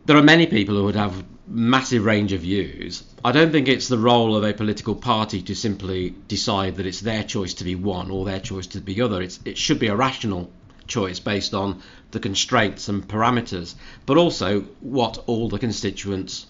there 0.05 0.17
are 0.17 0.23
many 0.23 0.49
people 0.49 0.75
who 0.75 0.85
would 0.85 0.97
have 0.97 1.25
massive 1.47 2.05
range 2.05 2.33
of 2.33 2.41
views. 2.41 3.05
I 3.25 3.31
don't 3.31 3.53
think 3.53 3.69
it's 3.69 3.87
the 3.87 3.99
role 3.99 4.35
of 4.35 4.43
a 4.43 4.53
political 4.53 4.97
party 4.97 5.43
to 5.43 5.55
simply 5.55 6.11
decide 6.27 6.77
that 6.77 6.87
it's 6.87 7.01
their 7.01 7.23
choice 7.23 7.55
to 7.55 7.65
be 7.65 7.77
one 7.77 8.11
or 8.11 8.25
their 8.25 8.41
choice 8.41 8.67
to 8.69 8.81
be 8.81 9.01
other. 9.01 9.23
It's, 9.23 9.39
it 9.45 9.57
should 9.57 9.79
be 9.79 9.87
a 9.87 9.95
rational 9.95 10.51
choice 10.87 11.21
based 11.21 11.55
on 11.55 11.83
the 12.11 12.21
constraints 12.21 12.89
and 12.89 13.07
parameters, 13.07 13.75
but 14.07 14.17
also 14.17 14.63
what 14.81 15.23
all 15.27 15.49
the 15.49 15.59
constituents 15.59 16.47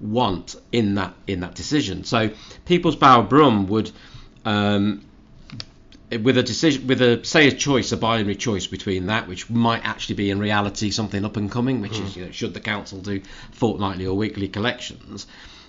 want 0.00 0.56
in 0.72 0.96
that 0.96 1.14
in 1.26 1.40
that 1.40 1.54
decision. 1.54 2.04
So 2.04 2.30
People's 2.66 2.96
Power 2.96 3.22
Brum 3.22 3.66
would 3.68 3.90
um, 4.44 5.04
with 6.10 6.38
a 6.38 6.42
decision, 6.42 6.86
with 6.86 7.02
a 7.02 7.24
say 7.24 7.48
a 7.48 7.52
choice, 7.52 7.90
a 7.92 7.96
binary 7.96 8.36
choice 8.36 8.66
between 8.66 9.06
that, 9.06 9.26
which 9.26 9.50
might 9.50 9.84
actually 9.84 10.14
be 10.14 10.30
in 10.30 10.38
reality 10.38 10.90
something 10.90 11.24
up 11.24 11.36
and 11.36 11.50
coming, 11.50 11.80
which 11.80 11.98
is 11.98 12.16
you 12.16 12.26
know, 12.26 12.30
should 12.30 12.54
the 12.54 12.60
council 12.60 13.00
do 13.00 13.20
fortnightly 13.50 14.06
or 14.06 14.16
weekly 14.16 14.48
collections, 14.48 15.26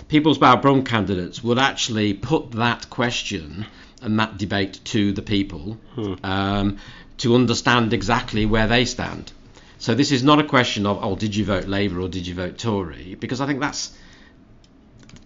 People's 0.08 0.38
Power 0.38 0.58
Brum 0.58 0.84
candidates 0.84 1.44
would 1.44 1.58
actually 1.58 2.14
put 2.14 2.52
that 2.52 2.90
question 2.90 3.66
and 4.02 4.20
that 4.20 4.38
debate 4.38 4.80
to 4.86 5.12
the 5.12 5.22
people. 5.22 5.78
Um, 6.24 6.78
to 7.18 7.36
understand 7.36 7.94
exactly 7.94 8.46
where 8.46 8.68
they 8.68 8.86
stand. 8.86 9.32
So 9.80 9.94
this 9.94 10.12
is 10.12 10.24
not 10.24 10.40
a 10.40 10.44
question 10.44 10.86
of 10.86 11.04
oh 11.04 11.16
did 11.16 11.36
you 11.36 11.46
vote 11.46 11.66
Labour 11.66 12.02
or 12.02 12.10
did 12.10 12.26
you 12.26 12.34
vote 12.34 12.58
Tory 12.58 13.16
because 13.16 13.42
I 13.42 13.46
think 13.46 13.60
that's 13.60 13.96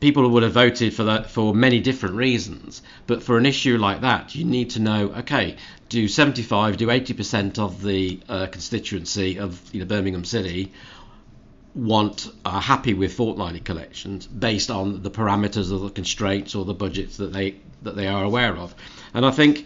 people 0.01 0.27
would 0.27 0.43
have 0.43 0.53
voted 0.53 0.93
for 0.93 1.03
that 1.05 1.29
for 1.29 1.53
many 1.53 1.79
different 1.79 2.15
reasons. 2.15 2.81
But 3.07 3.23
for 3.23 3.37
an 3.37 3.45
issue 3.45 3.77
like 3.77 4.01
that, 4.01 4.35
you 4.35 4.43
need 4.43 4.71
to 4.71 4.79
know, 4.79 5.13
okay, 5.19 5.55
do 5.87 6.07
75, 6.07 6.77
do 6.77 6.87
80% 6.87 7.59
of 7.59 7.81
the 7.81 8.19
uh, 8.27 8.47
constituency 8.47 9.39
of 9.39 9.61
you 9.73 9.79
know, 9.79 9.85
Birmingham 9.85 10.25
City 10.25 10.73
want 11.73 12.29
are 12.43 12.59
happy 12.59 12.93
with 12.93 13.13
fortnightly 13.13 13.61
collections 13.61 14.27
based 14.27 14.69
on 14.69 15.03
the 15.03 15.11
parameters 15.11 15.71
or 15.71 15.79
the 15.79 15.89
constraints 15.89 16.53
or 16.53 16.65
the 16.65 16.73
budgets 16.73 17.17
that 17.17 17.31
they 17.31 17.55
that 17.83 17.95
they 17.95 18.07
are 18.07 18.23
aware 18.23 18.57
of. 18.57 18.75
And 19.13 19.25
I 19.25 19.31
think 19.31 19.65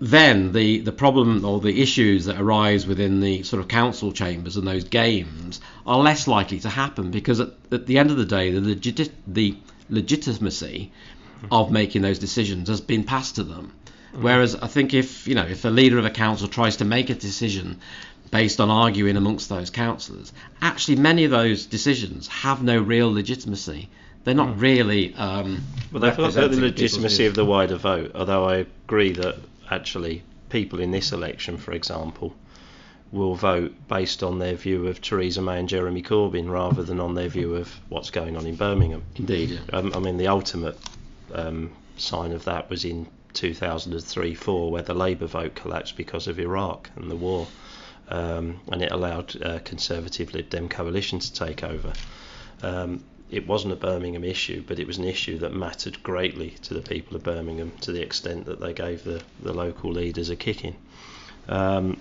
then 0.00 0.52
the, 0.52 0.78
the 0.80 0.92
problem 0.92 1.44
or 1.44 1.60
the 1.60 1.82
issues 1.82 2.26
that 2.26 2.40
arise 2.40 2.86
within 2.86 3.20
the 3.20 3.42
sort 3.42 3.60
of 3.60 3.68
council 3.68 4.12
chambers 4.12 4.56
and 4.56 4.66
those 4.66 4.84
games 4.84 5.60
are 5.86 5.98
less 5.98 6.28
likely 6.28 6.60
to 6.60 6.68
happen 6.68 7.10
because 7.10 7.40
at, 7.40 7.50
at 7.72 7.86
the 7.86 7.98
end 7.98 8.10
of 8.10 8.16
the 8.16 8.24
day 8.24 8.52
the, 8.52 8.60
legit, 8.60 9.10
the 9.26 9.56
legitimacy 9.90 10.92
of 11.50 11.70
making 11.70 12.02
those 12.02 12.18
decisions 12.18 12.68
has 12.68 12.80
been 12.80 13.04
passed 13.04 13.36
to 13.36 13.44
them. 13.44 13.72
Whereas 14.12 14.54
I 14.54 14.66
think 14.68 14.94
if 14.94 15.28
you 15.28 15.34
know 15.34 15.44
if 15.44 15.64
a 15.64 15.68
leader 15.68 15.98
of 15.98 16.04
a 16.04 16.10
council 16.10 16.48
tries 16.48 16.76
to 16.76 16.84
make 16.84 17.10
a 17.10 17.14
decision 17.14 17.80
based 18.30 18.60
on 18.60 18.70
arguing 18.70 19.16
amongst 19.16 19.48
those 19.48 19.70
councillors, 19.70 20.32
actually 20.62 20.96
many 20.96 21.24
of 21.24 21.30
those 21.30 21.66
decisions 21.66 22.26
have 22.28 22.62
no 22.62 22.80
real 22.80 23.12
legitimacy. 23.12 23.88
They're 24.24 24.34
not 24.34 24.58
really. 24.58 25.14
Um, 25.14 25.62
Well, 25.92 26.00
they've 26.00 26.16
got 26.16 26.32
the 26.32 26.48
legitimacy 26.48 27.26
of 27.26 27.34
the 27.34 27.44
wider 27.44 27.76
vote, 27.76 28.12
although 28.14 28.44
I 28.44 28.66
agree 28.86 29.12
that 29.12 29.36
actually 29.70 30.22
people 30.48 30.80
in 30.80 30.90
this 30.90 31.12
election, 31.12 31.56
for 31.56 31.72
example, 31.72 32.34
will 33.10 33.34
vote 33.34 33.74
based 33.88 34.22
on 34.22 34.38
their 34.38 34.54
view 34.54 34.86
of 34.86 35.00
Theresa 35.00 35.40
May 35.40 35.58
and 35.58 35.68
Jeremy 35.68 36.02
Corbyn 36.02 36.50
rather 36.50 36.82
than 36.82 37.00
on 37.00 37.14
their 37.14 37.28
view 37.28 37.54
of 37.54 37.74
what's 37.88 38.10
going 38.10 38.36
on 38.36 38.46
in 38.46 38.56
Birmingham. 38.56 39.02
Indeed. 39.16 39.50
yeah. 39.50 39.60
Um, 39.72 39.92
I 39.94 39.98
mean, 39.98 40.18
the 40.18 40.28
ultimate 40.28 40.78
um, 41.32 41.72
sign 41.96 42.32
of 42.32 42.44
that 42.44 42.68
was 42.68 42.84
in 42.84 43.08
2003 43.32 44.34
4, 44.34 44.70
where 44.70 44.82
the 44.82 44.94
Labour 44.94 45.26
vote 45.26 45.54
collapsed 45.54 45.96
because 45.96 46.26
of 46.26 46.38
Iraq 46.38 46.90
and 46.96 47.10
the 47.10 47.16
war, 47.16 47.46
um, 48.08 48.60
and 48.70 48.82
it 48.82 48.90
allowed 48.92 49.40
uh, 49.42 49.58
Conservative 49.60 50.34
Lib 50.34 50.50
Dem 50.50 50.68
coalition 50.68 51.18
to 51.18 51.32
take 51.32 51.62
over. 51.62 51.92
It 53.30 53.46
wasn't 53.46 53.74
a 53.74 53.76
Birmingham 53.76 54.24
issue, 54.24 54.62
but 54.66 54.78
it 54.78 54.86
was 54.86 54.98
an 54.98 55.04
issue 55.04 55.38
that 55.38 55.52
mattered 55.52 56.02
greatly 56.02 56.50
to 56.62 56.74
the 56.74 56.80
people 56.80 57.16
of 57.16 57.22
Birmingham 57.22 57.72
to 57.82 57.92
the 57.92 58.00
extent 58.00 58.46
that 58.46 58.60
they 58.60 58.72
gave 58.72 59.04
the, 59.04 59.22
the 59.42 59.52
local 59.52 59.92
leaders 59.92 60.30
a 60.30 60.36
kicking. 60.36 60.76
Um, 61.48 61.98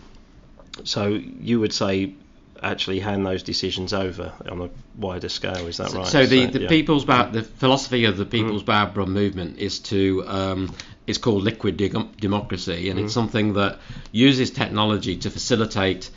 so 0.84 1.07
you 1.07 1.60
would 1.60 1.74
say 1.74 2.13
actually 2.62 3.00
hand 3.00 3.25
those 3.25 3.43
decisions 3.43 3.93
over 3.93 4.34
on 4.50 4.62
a 4.62 4.69
wider 4.98 5.29
scale, 5.29 5.67
is 5.67 5.77
that 5.77 5.91
right? 5.93 6.07
So 6.07 6.25
the, 6.25 6.46
the 6.48 6.62
yeah. 6.62 6.69
people's 6.69 7.05
Bar- 7.05 7.31
the 7.31 7.43
philosophy 7.43 8.05
of 8.05 8.17
the 8.17 8.25
People's 8.25 8.63
Power 8.63 8.89
Brum 8.89 9.13
movement 9.13 9.57
is 9.57 9.79
to 9.79 10.24
um, 10.27 10.75
is 11.05 11.17
called 11.17 11.43
liquid 11.43 11.77
de- 11.77 12.10
democracy, 12.19 12.89
and 12.89 13.00
it's 13.00 13.13
something 13.13 13.53
that 13.53 13.79
uses 14.12 14.51
technology 14.51 15.17
to 15.17 15.29
facilitate 15.29 16.10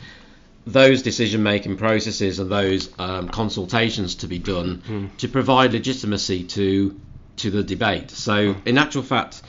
those 0.65 1.01
decision 1.01 1.43
making 1.43 1.77
processes 1.77 2.39
and 2.39 2.51
those 2.51 2.89
um, 2.99 3.29
consultations 3.29 4.15
to 4.15 4.27
be 4.27 4.37
done 4.39 5.11
to 5.17 5.27
provide 5.27 5.73
legitimacy 5.73 6.43
to 6.45 6.99
to 7.37 7.49
the 7.49 7.63
debate. 7.63 8.11
So 8.11 8.55
in 8.65 8.77
actual 8.77 9.01
fact, 9.03 9.41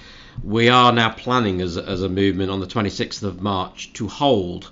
we 0.43 0.71
are 0.71 0.93
now 0.93 1.11
planning 1.11 1.61
as 1.61 1.77
a, 1.77 1.85
as 1.85 2.03
a 2.03 2.09
movement 2.09 2.51
on 2.51 2.61
the 2.61 2.67
26th 2.67 3.23
of 3.23 3.43
March 3.43 3.93
to 3.95 4.09
hold 4.09 4.71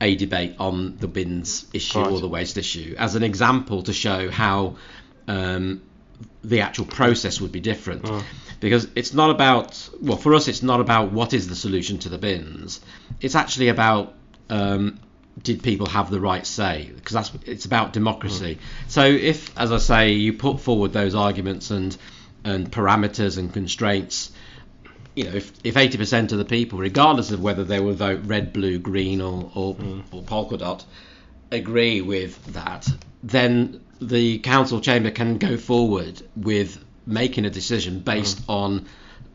a 0.00 0.14
debate 0.16 0.54
on 0.58 0.96
the 0.98 1.08
bins 1.08 1.66
issue 1.74 1.98
Right. 2.00 2.10
or 2.10 2.20
the 2.20 2.28
waste 2.28 2.56
issue 2.56 2.94
as 2.98 3.14
an 3.14 3.22
example 3.22 3.82
to 3.82 3.92
show 3.92 4.30
how 4.30 4.76
um, 5.28 5.82
the 6.42 6.60
actual 6.62 6.86
process 6.86 7.40
would 7.40 7.52
be 7.52 7.60
different. 7.60 8.08
Because 8.60 8.88
it's 8.94 9.12
not 9.12 9.30
about, 9.30 9.88
well, 10.00 10.16
for 10.16 10.34
us, 10.34 10.48
it's 10.48 10.62
not 10.62 10.80
about 10.80 11.12
what 11.12 11.34
is 11.34 11.48
the 11.48 11.54
solution 11.56 11.98
to 11.98 12.08
the 12.08 12.18
bins. 12.18 12.80
It's 13.20 13.34
actually 13.34 13.68
about 13.68 14.14
um, 14.48 14.98
did 15.42 15.62
people 15.62 15.86
have 15.86 16.10
the 16.10 16.20
right 16.20 16.46
say? 16.46 16.90
Because 16.94 17.12
that's 17.12 17.32
it's 17.44 17.64
about 17.64 17.92
democracy. 17.92 18.58
So 18.88 19.04
if, 19.04 19.56
as 19.58 19.72
I 19.72 19.78
say, 19.78 20.12
you 20.12 20.32
put 20.32 20.60
forward 20.60 20.92
those 20.92 21.14
arguments 21.14 21.70
and 21.70 21.96
and 22.44 22.70
parameters 22.70 23.38
and 23.38 23.52
constraints, 23.52 24.30
you 25.16 25.24
know, 25.24 25.30
if, 25.34 25.50
if 25.64 25.76
80% 25.76 26.32
of 26.32 26.38
the 26.38 26.44
people, 26.44 26.78
regardless 26.78 27.30
of 27.30 27.40
whether 27.40 27.64
they 27.64 27.80
will 27.80 27.94
vote 27.94 28.20
red, 28.24 28.52
blue, 28.52 28.78
green, 28.78 29.20
or 29.20 29.50
or, 29.54 29.76
or 30.12 30.22
polka 30.22 30.58
dot, 30.58 30.84
agree 31.50 32.00
with 32.00 32.44
that, 32.52 32.88
then 33.22 33.80
the 34.00 34.38
council 34.38 34.80
chamber 34.80 35.10
can 35.10 35.38
go 35.38 35.56
forward 35.56 36.22
with 36.36 36.82
making 37.06 37.44
a 37.44 37.50
decision 37.50 38.00
based 38.00 38.46
mm. 38.46 38.52
on 38.52 38.86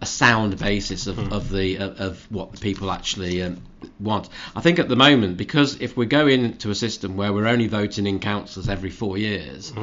a 0.01 0.05
sound 0.05 0.57
basis 0.57 1.07
of, 1.07 1.33
of 1.33 1.49
the 1.49 1.77
of, 1.77 1.99
of 1.99 2.31
what 2.31 2.51
the 2.51 2.57
people 2.57 2.91
actually 2.91 3.43
um, 3.43 3.61
want. 3.99 4.29
I 4.55 4.61
think 4.61 4.79
at 4.79 4.87
the 4.87 4.95
moment, 4.95 5.37
because 5.37 5.81
if 5.81 5.97
we 5.97 6.05
go 6.05 6.27
into 6.27 6.69
a 6.69 6.75
system 6.75 7.17
where 7.17 7.33
we're 7.33 7.47
only 7.47 7.67
voting 7.67 8.07
in 8.07 8.19
councils 8.19 8.69
every 8.69 8.91
four 8.91 9.17
years, 9.17 9.73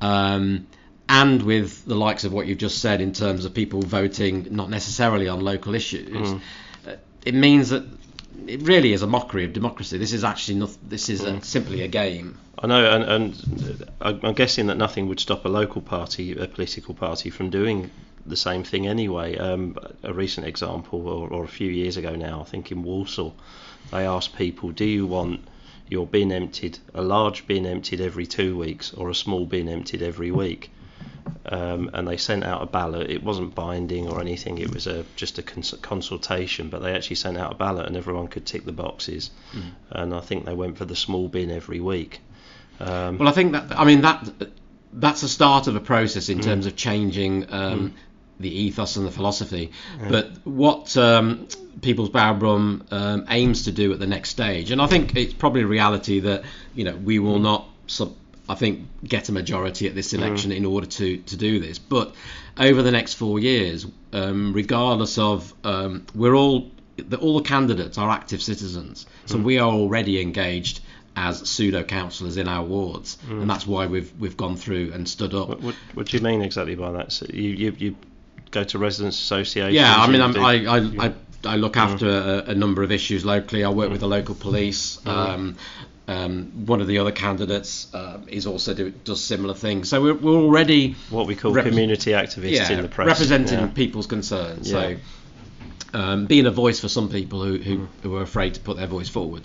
um, 0.00 0.66
and 1.08 1.42
with 1.42 1.84
the 1.84 1.94
likes 1.94 2.24
of 2.24 2.32
what 2.32 2.46
you've 2.46 2.58
just 2.58 2.78
said 2.78 3.00
in 3.00 3.12
terms 3.12 3.44
of 3.44 3.54
people 3.54 3.82
voting 3.82 4.48
not 4.50 4.70
necessarily 4.70 5.28
on 5.28 5.40
local 5.40 5.74
issues, 5.74 6.32
uh, 6.86 6.96
it 7.24 7.34
means 7.34 7.70
that 7.70 7.84
it 8.46 8.62
really 8.62 8.92
is 8.92 9.02
a 9.02 9.06
mockery 9.06 9.44
of 9.44 9.52
democracy. 9.52 9.98
This 9.98 10.12
is 10.12 10.22
actually 10.22 10.58
not. 10.58 10.76
This 10.88 11.08
is 11.08 11.22
a, 11.22 11.40
simply 11.42 11.82
a 11.82 11.88
game. 11.88 12.38
I 12.58 12.66
know, 12.68 12.90
and, 12.90 13.04
and 13.04 13.90
I'm 14.00 14.34
guessing 14.34 14.68
that 14.68 14.76
nothing 14.76 15.08
would 15.08 15.20
stop 15.20 15.44
a 15.44 15.48
local 15.48 15.82
party, 15.82 16.38
a 16.38 16.46
political 16.46 16.94
party, 16.94 17.30
from 17.30 17.50
doing 17.50 17.90
the 18.28 18.36
same 18.36 18.64
thing 18.64 18.86
anyway. 18.86 19.36
Um, 19.36 19.76
a 20.02 20.12
recent 20.12 20.46
example, 20.46 21.08
or, 21.08 21.28
or 21.28 21.44
a 21.44 21.48
few 21.48 21.70
years 21.70 21.96
ago 21.96 22.14
now, 22.16 22.40
I 22.40 22.44
think 22.44 22.70
in 22.72 22.82
Walsall, 22.82 23.34
they 23.92 24.06
asked 24.06 24.36
people, 24.36 24.70
"Do 24.70 24.84
you 24.84 25.06
want 25.06 25.40
your 25.88 26.06
bin 26.06 26.32
emptied, 26.32 26.78
a 26.94 27.02
large 27.02 27.46
bin 27.46 27.64
emptied 27.66 28.00
every 28.00 28.26
two 28.26 28.56
weeks, 28.58 28.92
or 28.92 29.08
a 29.10 29.14
small 29.14 29.46
bin 29.46 29.68
emptied 29.68 30.02
every 30.02 30.30
week?" 30.30 30.70
Um, 31.44 31.90
and 31.92 32.06
they 32.06 32.16
sent 32.16 32.44
out 32.44 32.62
a 32.62 32.66
ballot. 32.66 33.10
It 33.10 33.22
wasn't 33.22 33.54
binding 33.54 34.08
or 34.08 34.20
anything. 34.20 34.58
It 34.58 34.72
was 34.72 34.86
a 34.86 35.04
just 35.16 35.38
a 35.38 35.42
cons- 35.42 35.74
consultation, 35.82 36.68
but 36.70 36.82
they 36.82 36.92
actually 36.94 37.16
sent 37.16 37.36
out 37.36 37.52
a 37.52 37.54
ballot, 37.56 37.86
and 37.86 37.96
everyone 37.96 38.28
could 38.28 38.46
tick 38.46 38.64
the 38.64 38.72
boxes. 38.72 39.30
And 39.90 40.14
I 40.14 40.20
think 40.20 40.44
they 40.44 40.54
went 40.54 40.78
for 40.78 40.84
the 40.84 40.96
small 40.96 41.28
bin 41.28 41.50
every 41.50 41.80
week. 41.80 42.20
Um, 42.80 43.18
Well, 43.18 43.28
I 43.28 43.32
think 43.32 43.52
that 43.52 43.78
I 43.78 43.84
mean 43.84 44.02
that 44.02 44.24
that's 44.92 45.20
the 45.20 45.28
start 45.28 45.66
of 45.66 45.76
a 45.76 45.80
process 45.80 46.28
in 46.28 46.40
terms 46.40 46.66
of 46.66 46.74
changing 46.76 47.52
um, 47.52 47.94
the 48.40 48.50
ethos 48.50 48.96
and 48.96 49.06
the 49.06 49.10
philosophy. 49.10 49.72
But 50.08 50.30
what 50.44 50.96
um, 50.96 51.48
People's 51.80 52.10
Power 52.10 52.44
um, 52.44 53.26
aims 53.28 53.64
to 53.64 53.72
do 53.72 53.92
at 53.92 53.98
the 53.98 54.06
next 54.06 54.30
stage, 54.30 54.70
and 54.70 54.80
I 54.80 54.86
think 54.86 55.14
it's 55.16 55.34
probably 55.34 55.62
a 55.62 55.66
reality 55.66 56.20
that 56.20 56.44
you 56.74 56.84
know 56.84 56.96
we 56.96 57.18
will 57.18 57.38
not. 57.38 57.66
Sub- 57.86 58.14
I 58.48 58.54
think 58.54 58.86
get 59.02 59.28
a 59.28 59.32
majority 59.32 59.88
at 59.88 59.96
this 59.96 60.12
election 60.12 60.52
in 60.52 60.64
order 60.64 60.86
to, 60.86 61.16
to 61.16 61.36
do 61.36 61.58
this. 61.58 61.80
But 61.80 62.14
over 62.56 62.80
the 62.80 62.92
next 62.92 63.14
four 63.14 63.40
years, 63.40 63.84
um, 64.12 64.52
regardless 64.52 65.18
of, 65.18 65.52
um, 65.64 66.06
we're 66.14 66.34
all 66.34 66.70
the, 66.96 67.16
all 67.18 67.36
the 67.38 67.42
candidates 67.42 67.98
are 67.98 68.08
active 68.08 68.40
citizens, 68.40 69.06
so 69.24 69.36
we 69.38 69.58
are 69.58 69.68
already 69.72 70.20
engaged 70.20 70.80
as 71.16 71.48
pseudo 71.48 71.82
councillors 71.82 72.36
in 72.36 72.46
our 72.46 72.62
wards, 72.64 73.18
and 73.28 73.50
that's 73.50 73.66
why 73.66 73.86
we've 73.86 74.12
we've 74.20 74.36
gone 74.36 74.56
through 74.56 74.92
and 74.94 75.08
stood 75.08 75.34
up. 75.34 75.48
What, 75.48 75.62
what, 75.62 75.74
what 75.94 76.06
do 76.06 76.16
you 76.16 76.22
mean 76.22 76.40
exactly 76.42 76.74
by 76.76 76.92
that? 76.92 77.10
So 77.12 77.26
you, 77.28 77.50
you, 77.50 77.74
you 77.78 77.96
go 78.50 78.64
to 78.64 78.78
residents' 78.78 79.20
associations? 79.20 79.74
Yeah, 79.74 79.94
I 79.94 80.08
mean, 80.08 80.20
I, 80.20 80.64
I, 80.64 81.06
I, 81.06 81.14
I 81.44 81.56
look 81.56 81.76
after 81.76 82.08
a, 82.08 82.50
a 82.50 82.54
number 82.54 82.82
of 82.82 82.92
issues 82.92 83.24
locally. 83.24 83.64
I 83.64 83.70
work 83.70 83.90
with 83.90 84.00
the 84.00 84.08
local 84.08 84.34
police. 84.34 85.04
Um, 85.06 85.56
um, 86.08 86.66
one 86.66 86.80
of 86.80 86.86
the 86.86 86.98
other 86.98 87.10
candidates 87.10 87.92
uh, 87.92 88.20
is 88.28 88.46
also 88.46 88.74
do, 88.74 88.90
does 88.90 89.22
similar 89.22 89.54
things. 89.54 89.88
So 89.88 90.00
we're, 90.00 90.14
we're 90.14 90.40
already 90.40 90.94
what 91.10 91.26
we 91.26 91.34
call 91.34 91.52
Repres- 91.52 91.68
community 91.68 92.12
activists 92.12 92.50
yeah, 92.52 92.70
in 92.70 92.82
the 92.82 92.88
press. 92.88 93.08
representing 93.08 93.58
yeah. 93.58 93.66
people's 93.68 94.06
concerns. 94.06 94.70
Yeah. 94.70 94.94
So 95.92 95.98
um, 95.98 96.26
being 96.26 96.46
a 96.46 96.50
voice 96.50 96.78
for 96.78 96.88
some 96.88 97.08
people 97.08 97.42
who, 97.42 97.58
who, 97.58 97.88
who 98.02 98.14
are 98.16 98.22
afraid 98.22 98.54
to 98.54 98.60
put 98.60 98.76
their 98.76 98.86
voice 98.86 99.08
forward. 99.08 99.42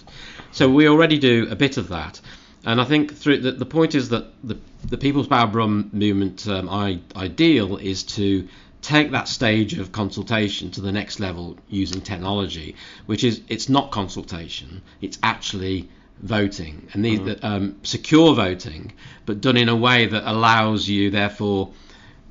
So 0.51 0.69
we 0.69 0.87
already 0.87 1.17
do 1.17 1.47
a 1.49 1.55
bit 1.55 1.77
of 1.77 1.87
that. 1.89 2.21
And 2.63 2.79
I 2.79 2.83
think 2.83 3.15
through 3.15 3.39
the, 3.39 3.53
the 3.53 3.65
point 3.65 3.95
is 3.95 4.09
that 4.09 4.27
the, 4.43 4.59
the 4.83 4.97
People's 4.97 5.27
Power 5.27 5.47
Brum 5.47 5.89
movement 5.93 6.47
um, 6.47 6.69
I, 6.69 6.99
ideal 7.15 7.77
is 7.77 8.03
to 8.03 8.47
take 8.81 9.11
that 9.11 9.27
stage 9.27 9.77
of 9.77 9.91
consultation 9.91 10.71
to 10.71 10.81
the 10.81 10.91
next 10.91 11.19
level 11.19 11.57
using 11.69 12.01
technology, 12.01 12.75
which 13.05 13.23
is 13.23 13.41
it's 13.47 13.69
not 13.69 13.91
consultation, 13.91 14.81
it's 15.01 15.19
actually 15.21 15.89
voting. 16.21 16.87
And 16.93 17.05
these 17.05 17.19
um, 17.43 17.77
secure 17.83 18.35
voting, 18.35 18.93
but 19.25 19.41
done 19.41 19.57
in 19.57 19.69
a 19.69 19.75
way 19.75 20.07
that 20.07 20.29
allows 20.29 20.87
you 20.87 21.11
therefore 21.11 21.71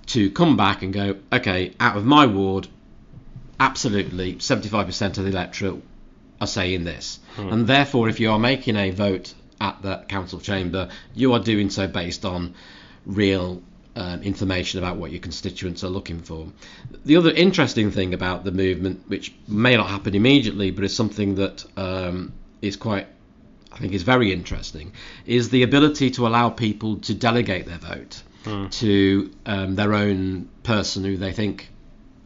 to 0.07 0.31
come 0.31 0.57
back 0.57 0.83
and 0.83 0.93
go, 0.93 1.17
okay, 1.33 1.75
out 1.79 1.97
of 1.97 2.05
my 2.05 2.27
ward, 2.27 2.67
absolutely 3.59 4.35
75% 4.37 5.19
of 5.19 5.25
the 5.25 5.31
electorate 5.31 5.83
are 6.41 6.47
saying 6.47 6.85
this. 6.85 7.21
And 7.53 7.67
therefore, 7.67 8.09
if 8.09 8.19
you 8.19 8.31
are 8.31 8.39
making 8.39 8.77
a 8.77 8.91
vote 8.91 9.35
at 9.61 9.83
the 9.83 10.05
council 10.09 10.41
chamber, 10.41 10.89
you 11.15 11.35
are 11.35 11.41
doing 11.41 11.71
so 11.71 11.87
based 11.87 12.25
on 12.25 12.55
real 13.07 13.63
um, 13.97 14.23
information 14.23 14.79
about 14.79 14.97
what 14.97 15.11
your 15.11 15.21
constituents 15.21 15.83
are 15.85 15.89
looking 15.89 16.21
for. 16.23 16.47
The 17.05 17.17
other 17.17 17.31
interesting 17.31 17.91
thing 17.91 18.15
about 18.15 18.45
the 18.45 18.53
movement, 18.53 19.03
which 19.09 19.33
may 19.49 19.77
not 19.77 19.89
happen 19.89 20.15
immediately, 20.15 20.71
but 20.71 20.85
is 20.85 20.95
something 20.95 21.35
that 21.37 21.65
um, 21.77 22.33
is 22.63 22.77
quite 22.77 23.07
I 23.73 23.79
think 23.79 23.93
is 23.93 24.03
very 24.03 24.33
interesting 24.33 24.93
is 25.27 25.51
the 25.51 25.63
ability 25.63 26.11
to 26.13 26.27
allow 26.27 26.51
people 26.51 26.97
to 26.99 27.15
delegate 27.15 27.67
their 27.67 27.79
vote 27.79 28.23
to 28.71 29.31
um, 29.47 29.77
their 29.77 29.93
own 29.95 30.49
person 30.63 31.05
who 31.05 31.17
they 31.19 31.33
think 31.33 31.69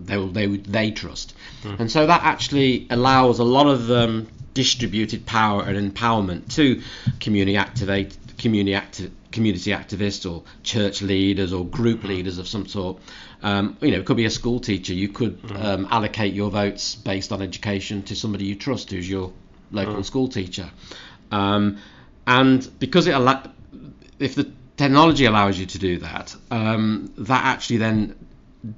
they 0.01 0.17
will, 0.17 0.29
they 0.31 0.47
would- 0.47 0.65
they 0.67 0.91
trust, 0.93 1.35
and 1.65 1.91
so 1.91 2.07
that 2.07 2.23
actually 2.23 2.87
allows 2.91 3.41
a 3.41 3.45
lot 3.45 3.67
of 3.67 3.91
um, 3.91 4.27
distributed 4.55 5.27
power 5.27 5.63
and 5.63 5.77
empowerment 5.93 6.55
to 6.55 6.81
community 7.21 7.57
activate 7.57 8.17
community 8.39 8.75
acti- 8.75 9.11
community 9.33 9.71
activists 9.71 10.31
or 10.31 10.45
church 10.63 11.03
leaders 11.03 11.53
or 11.53 11.65
group 11.65 12.05
leaders 12.05 12.39
of 12.39 12.49
some 12.49 12.67
sort. 12.67 12.99
Um, 13.43 13.77
you 13.81 13.91
know, 13.91 13.99
it 13.99 14.07
could 14.07 14.17
be 14.17 14.25
a 14.25 14.31
school 14.31 14.61
teacher. 14.61 14.95
You 14.95 15.09
could 15.09 15.39
um, 15.55 15.87
allocate 15.91 16.35
your 16.35 16.51
votes 16.51 16.95
based 16.95 17.33
on 17.33 17.43
education 17.43 18.03
to 18.05 18.17
somebody 18.17 18.47
you 18.47 18.55
trust, 18.55 18.91
who's 18.91 19.09
your 19.09 19.33
local 19.71 20.03
school 20.05 20.29
teacher. 20.29 20.71
Um, 21.31 21.79
and 22.27 22.69
because 22.79 23.07
it 23.07 23.15
allow, 23.15 23.43
if 24.19 24.35
the 24.35 24.51
technology 24.77 25.27
allows 25.27 25.59
you 25.59 25.67
to 25.67 25.79
do 25.79 25.99
that, 25.99 26.35
um, 26.51 27.13
that 27.19 27.45
actually 27.45 27.79
then 27.79 28.17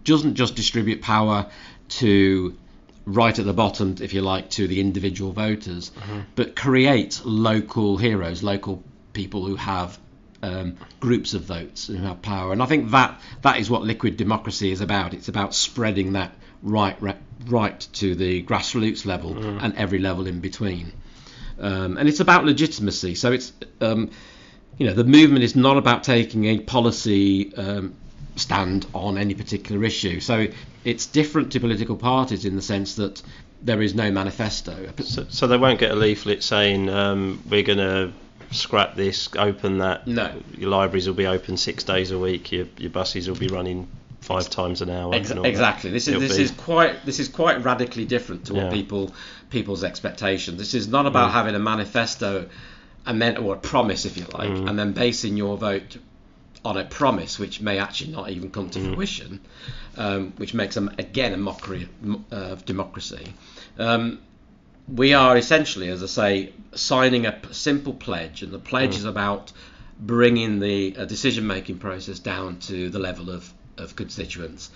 doesn't 0.04 0.34
just 0.34 0.56
distribute 0.56 1.02
power 1.02 1.46
to 1.88 2.56
right 3.04 3.38
at 3.38 3.44
the 3.44 3.52
bottom, 3.52 3.94
if 4.00 4.14
you 4.14 4.20
like, 4.20 4.50
to 4.50 4.66
the 4.66 4.80
individual 4.80 5.32
voters, 5.32 5.92
but 6.34 6.56
create 6.56 7.20
local 7.24 7.96
heroes, 7.96 8.42
local 8.42 8.82
people 9.16 9.44
who 9.44 9.56
have 9.56 9.98
um, 10.42 10.76
groups 11.00 11.34
of 11.34 11.42
votes 11.42 11.88
and 11.88 11.98
who 11.98 12.04
have 12.04 12.22
power. 12.22 12.52
And 12.52 12.62
I 12.62 12.66
think 12.66 12.90
that 12.90 13.20
that 13.42 13.58
is 13.58 13.68
what 13.68 13.82
liquid 13.82 14.16
democracy 14.16 14.70
is 14.70 14.80
about. 14.80 15.14
It's 15.14 15.28
about 15.28 15.54
spreading 15.54 16.12
that 16.12 16.32
right 16.62 17.00
right, 17.00 17.16
right 17.46 17.80
to 17.94 18.14
the 18.14 18.42
grassroots 18.42 19.04
level 19.06 19.36
and 19.38 19.74
every 19.76 19.98
level 19.98 20.26
in 20.26 20.40
between. 20.40 20.92
Um, 21.58 21.96
and 21.96 22.08
it's 22.08 22.20
about 22.20 22.44
legitimacy. 22.44 23.14
So 23.14 23.32
it's 23.32 23.52
um, 23.80 24.10
you 24.78 24.86
know 24.86 24.94
the 24.94 25.04
movement 25.04 25.42
is 25.42 25.56
not 25.56 25.78
about 25.78 26.04
taking 26.04 26.44
a 26.44 26.58
policy 26.60 27.54
um, 27.56 27.94
stand 28.36 28.86
on 28.94 29.16
any 29.16 29.34
particular 29.34 29.82
issue. 29.84 30.20
So 30.20 30.48
it's 30.84 31.06
different 31.06 31.52
to 31.52 31.60
political 31.60 31.96
parties 31.96 32.44
in 32.44 32.56
the 32.56 32.62
sense 32.62 32.96
that 32.96 33.22
there 33.62 33.80
is 33.80 33.94
no 33.94 34.10
manifesto. 34.10 34.92
So, 35.02 35.26
so 35.30 35.46
they 35.46 35.56
won't 35.56 35.80
get 35.80 35.90
a 35.90 35.96
leaflet 35.96 36.42
saying 36.42 36.90
um, 36.90 37.42
we're 37.48 37.62
going 37.62 37.78
to 37.78 38.12
scrap 38.56 38.94
this, 38.94 39.28
open 39.36 39.78
that. 39.78 40.06
No. 40.06 40.32
Your 40.56 40.70
libraries 40.70 41.06
will 41.06 41.14
be 41.14 41.26
open 41.26 41.56
six 41.56 41.84
days 41.84 42.10
a 42.10 42.18
week. 42.18 42.52
Your, 42.52 42.66
your 42.78 42.90
buses 42.90 43.28
will 43.28 43.36
be 43.36 43.48
running 43.48 43.88
five 44.20 44.50
times 44.50 44.82
an 44.82 44.90
hour. 44.90 45.14
Ex- 45.14 45.30
all 45.30 45.42
that. 45.42 45.48
exactly. 45.48 45.90
This 45.90 46.04
is 46.08 46.14
It'll 46.14 46.20
this 46.20 46.36
be- 46.36 46.42
is 46.42 46.50
quite 46.50 47.04
this 47.06 47.20
is 47.20 47.28
quite 47.28 47.62
radically 47.64 48.04
different 48.04 48.46
to 48.46 48.54
what 48.54 48.64
Yeah. 48.64 48.70
people 48.70 49.14
people's 49.50 49.84
expectations. 49.84 50.58
This 50.58 50.74
is 50.74 50.88
not 50.88 51.06
about 51.06 51.30
having 51.32 51.54
a 51.54 51.58
manifesto 51.60 52.48
and 53.06 53.22
then 53.22 53.36
or 53.36 53.54
a 53.54 53.58
promise, 53.58 54.04
if 54.04 54.16
you 54.16 54.24
like, 54.32 54.48
and 54.50 54.76
then 54.76 54.92
basing 54.92 55.36
your 55.36 55.56
vote 55.56 55.96
on 56.64 56.76
a 56.76 56.84
promise 56.84 57.38
which 57.38 57.60
may 57.60 57.78
actually 57.78 58.10
not 58.10 58.28
even 58.30 58.50
come 58.50 58.68
to 58.70 58.80
fruition, 58.80 59.38
um, 59.96 60.32
which 60.38 60.52
makes 60.54 60.74
them 60.74 60.90
again 60.98 61.32
a 61.32 61.36
mockery 61.36 61.88
of 62.32 62.64
democracy. 62.64 63.32
Um, 63.78 64.18
we 64.88 65.14
are 65.14 65.36
essentially, 65.36 65.88
as 65.88 66.02
I 66.02 66.06
say, 66.06 66.52
signing 66.74 67.26
a 67.26 67.38
simple 67.52 67.94
pledge, 67.94 68.42
and 68.42 68.52
the 68.52 68.58
pledge 68.58 68.94
mm. 68.94 68.98
is 68.98 69.04
about 69.04 69.52
bringing 69.98 70.60
the 70.60 70.94
uh, 70.96 71.04
decision-making 71.04 71.78
process 71.78 72.18
down 72.18 72.58
to 72.58 72.90
the 72.90 72.98
level 72.98 73.30
of, 73.30 73.52
of 73.78 73.96
constituents, 73.96 74.70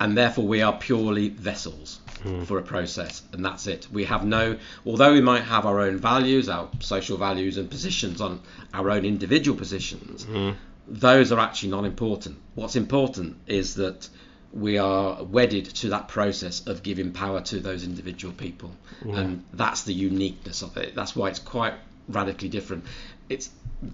and 0.00 0.16
therefore 0.16 0.46
we 0.46 0.62
are 0.62 0.76
purely 0.76 1.28
vessels 1.28 2.00
mm. 2.24 2.44
for 2.46 2.58
a 2.58 2.62
process, 2.62 3.22
and 3.32 3.44
that's 3.44 3.66
it. 3.66 3.86
We 3.92 4.04
have 4.04 4.24
no, 4.24 4.58
although 4.84 5.12
we 5.12 5.20
might 5.20 5.44
have 5.44 5.66
our 5.66 5.80
own 5.80 5.98
values, 5.98 6.48
our 6.48 6.68
social 6.80 7.16
values 7.16 7.56
and 7.56 7.70
positions 7.70 8.20
on 8.20 8.40
our 8.74 8.90
own 8.90 9.04
individual 9.04 9.56
positions, 9.56 10.24
mm. 10.24 10.56
those 10.88 11.30
are 11.32 11.38
actually 11.38 11.70
not 11.70 11.84
important. 11.84 12.38
What's 12.54 12.76
important 12.76 13.36
is 13.46 13.74
that 13.76 14.08
we 14.52 14.78
are 14.78 15.22
wedded 15.22 15.66
to 15.66 15.90
that 15.90 16.08
process 16.08 16.66
of 16.66 16.82
giving 16.82 17.12
power 17.12 17.40
to 17.42 17.60
those 17.60 17.84
individual 17.84 18.32
people, 18.32 18.70
and 19.02 19.44
that's 19.52 19.82
the 19.82 19.92
uniqueness 19.92 20.62
of 20.62 20.76
it. 20.76 20.94
That's 20.94 21.14
why 21.14 21.28
it's 21.28 21.38
quite 21.38 21.74
radically 22.08 22.48
different. 22.48 22.84
It's, 23.28 23.50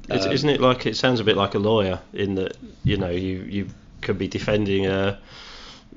It's, 0.09 0.27
uh, 0.27 0.31
isn't 0.31 0.49
it 0.49 0.61
like 0.61 0.87
it 0.87 0.97
sounds 0.97 1.21
a 1.21 1.25
bit 1.25 1.37
like 1.37 1.55
a 1.55 1.59
lawyer 1.59 2.01
in 2.13 2.37
that 2.37 2.57
you 2.85 2.97
know 2.97 3.11
you 3.11 3.39
you 3.43 3.69
could 4.01 4.19
be 4.19 4.29
defending 4.29 4.87
a 4.87 5.19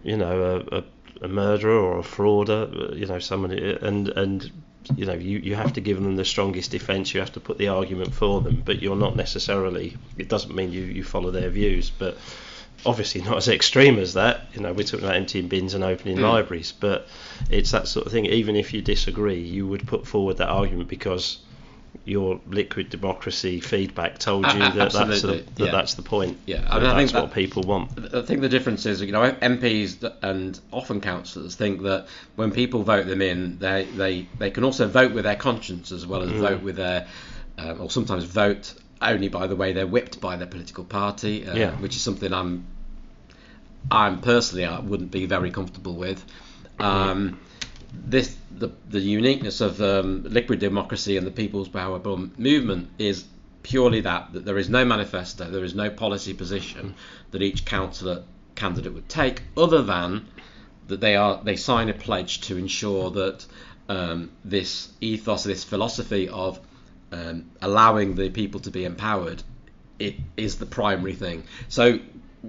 you 0.04 0.18
know 0.18 0.64
a, 0.72 0.78
a, 0.78 0.84
a 1.26 1.28
murderer 1.28 1.78
or 1.78 2.00
a 2.00 2.04
frauder 2.04 2.98
you 2.98 3.06
know 3.06 3.20
someone 3.20 3.52
and 3.52 4.10
and 4.10 4.52
you 4.96 5.06
know 5.06 5.14
you, 5.14 5.40
you 5.40 5.56
have 5.56 5.74
to 5.74 5.82
give 5.82 6.02
them 6.02 6.16
the 6.16 6.26
strongest 6.26 6.72
defence 6.72 7.14
you 7.14 7.20
have 7.20 7.34
to 7.34 7.40
put 7.40 7.58
the 7.58 7.68
argument 7.68 8.14
for 8.14 8.42
them 8.42 8.62
but 8.64 8.82
you're 8.82 8.96
not 8.96 9.16
necessarily 9.16 9.98
it 10.18 10.30
doesn't 10.30 10.56
mean 10.56 10.72
you, 10.72 10.84
you 10.84 11.04
follow 11.04 11.32
their 11.32 11.50
views 11.50 11.90
but 11.90 12.18
obviously 12.86 13.22
not 13.22 13.38
as 13.38 13.48
extreme 13.48 13.98
as 13.98 14.14
that 14.14 14.42
you 14.54 14.62
know 14.62 14.72
we're 14.74 14.84
talking 14.84 15.06
about 15.06 15.16
emptying 15.16 15.48
bins 15.48 15.74
and 15.74 15.84
opening 15.84 16.18
libraries 16.18 16.72
but 16.72 17.08
it's 17.50 17.72
that 17.72 17.88
sort 17.88 18.06
of 18.06 18.12
thing 18.12 18.26
even 18.26 18.56
if 18.56 18.74
you 18.74 18.82
disagree 18.82 19.40
you 19.42 19.68
would 19.68 19.88
put 19.88 20.06
forward 20.06 20.38
that 20.38 20.50
argument 20.50 20.88
because 20.90 21.40
your 22.04 22.40
liquid 22.48 22.90
democracy 22.90 23.60
feedback 23.60 24.20
told 24.20 24.46
you 24.54 24.60
that 24.60 24.92
that's 24.92 25.22
the, 25.22 25.28
that 25.56 25.66
yeah. 25.66 25.72
that's 25.72 25.96
the 25.96 26.04
point. 26.04 26.38
Yeah, 26.46 26.58
I 26.70 26.78
mean, 26.78 26.88
I 26.90 26.94
that's 27.02 27.12
think 27.12 27.24
what 27.24 27.30
that- 27.30 27.34
people 27.36 27.64
want. 27.64 28.14
I 28.14 28.22
think 28.22 28.42
the 28.42 28.50
difference 28.50 28.86
is, 28.86 29.02
you 29.02 29.12
know, 29.12 29.32
MPs 29.32 30.14
and 30.22 30.60
often 30.72 31.02
councillors 31.02 31.56
think 31.56 31.82
that 31.84 32.06
when 32.36 32.52
people 32.52 32.84
vote 32.84 33.08
them 33.08 33.22
in, 33.24 33.58
they, 33.58 33.86
they, 33.96 34.28
they 34.38 34.52
can 34.52 34.64
also 34.64 34.88
vote 34.88 35.14
with 35.14 35.24
their 35.24 35.38
conscience 35.38 35.92
as 35.92 36.06
well 36.06 36.22
as 36.22 36.30
vote 36.32 36.62
with 36.62 36.76
their, 36.76 37.08
um, 37.58 37.82
or 37.82 37.90
sometimes 37.90 38.26
vote 38.26 38.76
only 39.02 39.30
by 39.30 39.48
the 39.48 39.56
way 39.56 39.74
they're 39.74 39.88
whipped 39.88 40.22
by 40.22 40.36
their 40.36 40.48
political 40.48 40.84
party, 40.84 41.48
uh, 41.48 41.56
Yeah. 41.56 41.72
which 41.78 41.96
is 41.96 42.02
something 42.04 42.32
I'm, 42.32 42.68
I'm 43.92 44.22
personally 44.22 44.66
I 44.66 44.80
wouldn't 44.80 45.12
be 45.12 45.26
very 45.26 45.52
comfortable 45.52 45.96
with. 45.96 46.24
Um, 46.80 47.40
this 47.94 48.36
the 48.52 48.72
the 48.90 49.00
uniqueness 49.00 49.62
of 49.62 49.82
um, 49.82 50.24
liquid 50.24 50.60
democracy 50.60 51.18
and 51.18 51.26
the 51.26 51.32
People's 51.32 51.70
Power 51.70 52.00
movement 52.38 52.90
is 52.98 53.26
purely 53.64 54.02
that 54.02 54.34
that 54.34 54.46
there 54.46 54.58
is 54.58 54.70
no 54.70 54.86
manifesto, 54.86 55.50
there 55.50 55.64
is 55.64 55.76
no 55.76 55.90
policy 55.90 56.34
position 56.34 56.96
that 57.32 57.42
each 57.42 57.66
councillor 57.66 58.24
candidate 58.56 58.94
would 58.94 59.10
take, 59.10 59.42
other 59.58 59.82
than 59.82 60.28
that 60.88 61.00
they 61.00 61.16
are 61.16 61.42
they 61.44 61.56
sign 61.56 61.90
a 61.90 61.94
pledge 61.94 62.42
to 62.42 62.58
ensure 62.58 63.12
that 63.12 63.46
um, 63.90 64.32
this 64.44 64.92
ethos, 65.02 65.44
this 65.44 65.64
philosophy 65.64 66.28
of 66.30 66.60
um, 67.12 67.46
allowing 67.62 68.16
the 68.16 68.30
people 68.30 68.60
to 68.60 68.72
be 68.72 68.84
empowered, 68.84 69.42
it 70.00 70.16
is 70.38 70.58
the 70.58 70.66
primary 70.66 71.14
thing. 71.14 71.44
So 71.70 72.00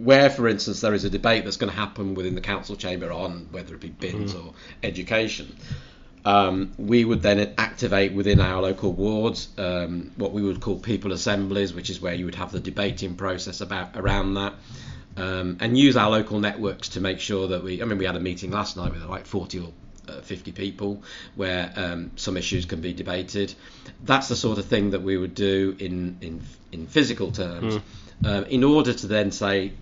where, 0.05 0.31
for 0.31 0.49
instance, 0.49 0.81
there 0.81 0.95
is 0.95 1.05
a 1.05 1.11
debate 1.11 1.45
that's 1.45 1.57
going 1.57 1.73
to 1.73 1.79
happen 1.79 2.15
within 2.15 2.35
the 2.35 2.41
council 2.41 2.77
chamber 2.77 3.13
on 3.13 3.49
whether 3.51 3.75
it 3.75 3.81
be 3.81 3.89
bins 3.89 4.35
or 4.35 4.55
education, 4.83 5.57
Um, 6.27 6.73
we 6.77 7.05
would 7.05 7.23
then 7.23 7.55
activate 7.57 8.13
within 8.13 8.41
our 8.41 8.61
local 8.61 8.93
wards 8.93 9.47
um, 9.59 10.11
what 10.17 10.33
we 10.33 10.43
would 10.43 10.61
call 10.61 10.77
people 10.77 11.13
assemblies, 11.13 11.73
which 11.73 11.89
is 11.89 12.01
where 12.01 12.15
you 12.15 12.25
would 12.25 12.35
have 12.35 12.51
the 12.51 12.59
debating 12.59 13.15
process 13.15 13.61
about 13.61 13.91
around 13.97 14.35
that, 14.35 14.55
um, 15.17 15.59
and 15.61 15.79
use 15.79 15.97
our 15.97 16.11
local 16.11 16.41
networks 16.41 16.89
to 16.91 17.01
make 17.01 17.21
sure 17.21 17.47
that 17.49 17.63
we. 17.63 17.81
I 17.81 17.85
mean, 17.85 17.99
we 17.99 18.07
had 18.07 18.17
a 18.17 18.21
meeting 18.21 18.51
last 18.51 18.77
night 18.77 18.93
with 18.93 19.05
like 19.05 19.25
40 19.25 19.61
or 19.61 19.73
uh, 20.09 20.21
50 20.23 20.51
people 20.51 21.05
where 21.37 21.73
um, 21.77 22.11
some 22.17 22.37
issues 22.37 22.67
can 22.67 22.81
be 22.81 22.93
debated. 22.93 23.55
That's 24.03 24.27
the 24.27 24.37
sort 24.37 24.59
of 24.59 24.65
thing 24.65 24.91
that 24.91 25.03
we 25.03 25.17
would 25.17 25.37
do 25.37 25.77
in 25.79 26.17
in, 26.23 26.43
in 26.73 26.87
physical 26.89 27.31
terms, 27.31 27.79
uh, 28.25 28.43
in 28.49 28.65
order 28.65 28.93
to 28.93 29.07
then 29.07 29.31
say 29.31 29.75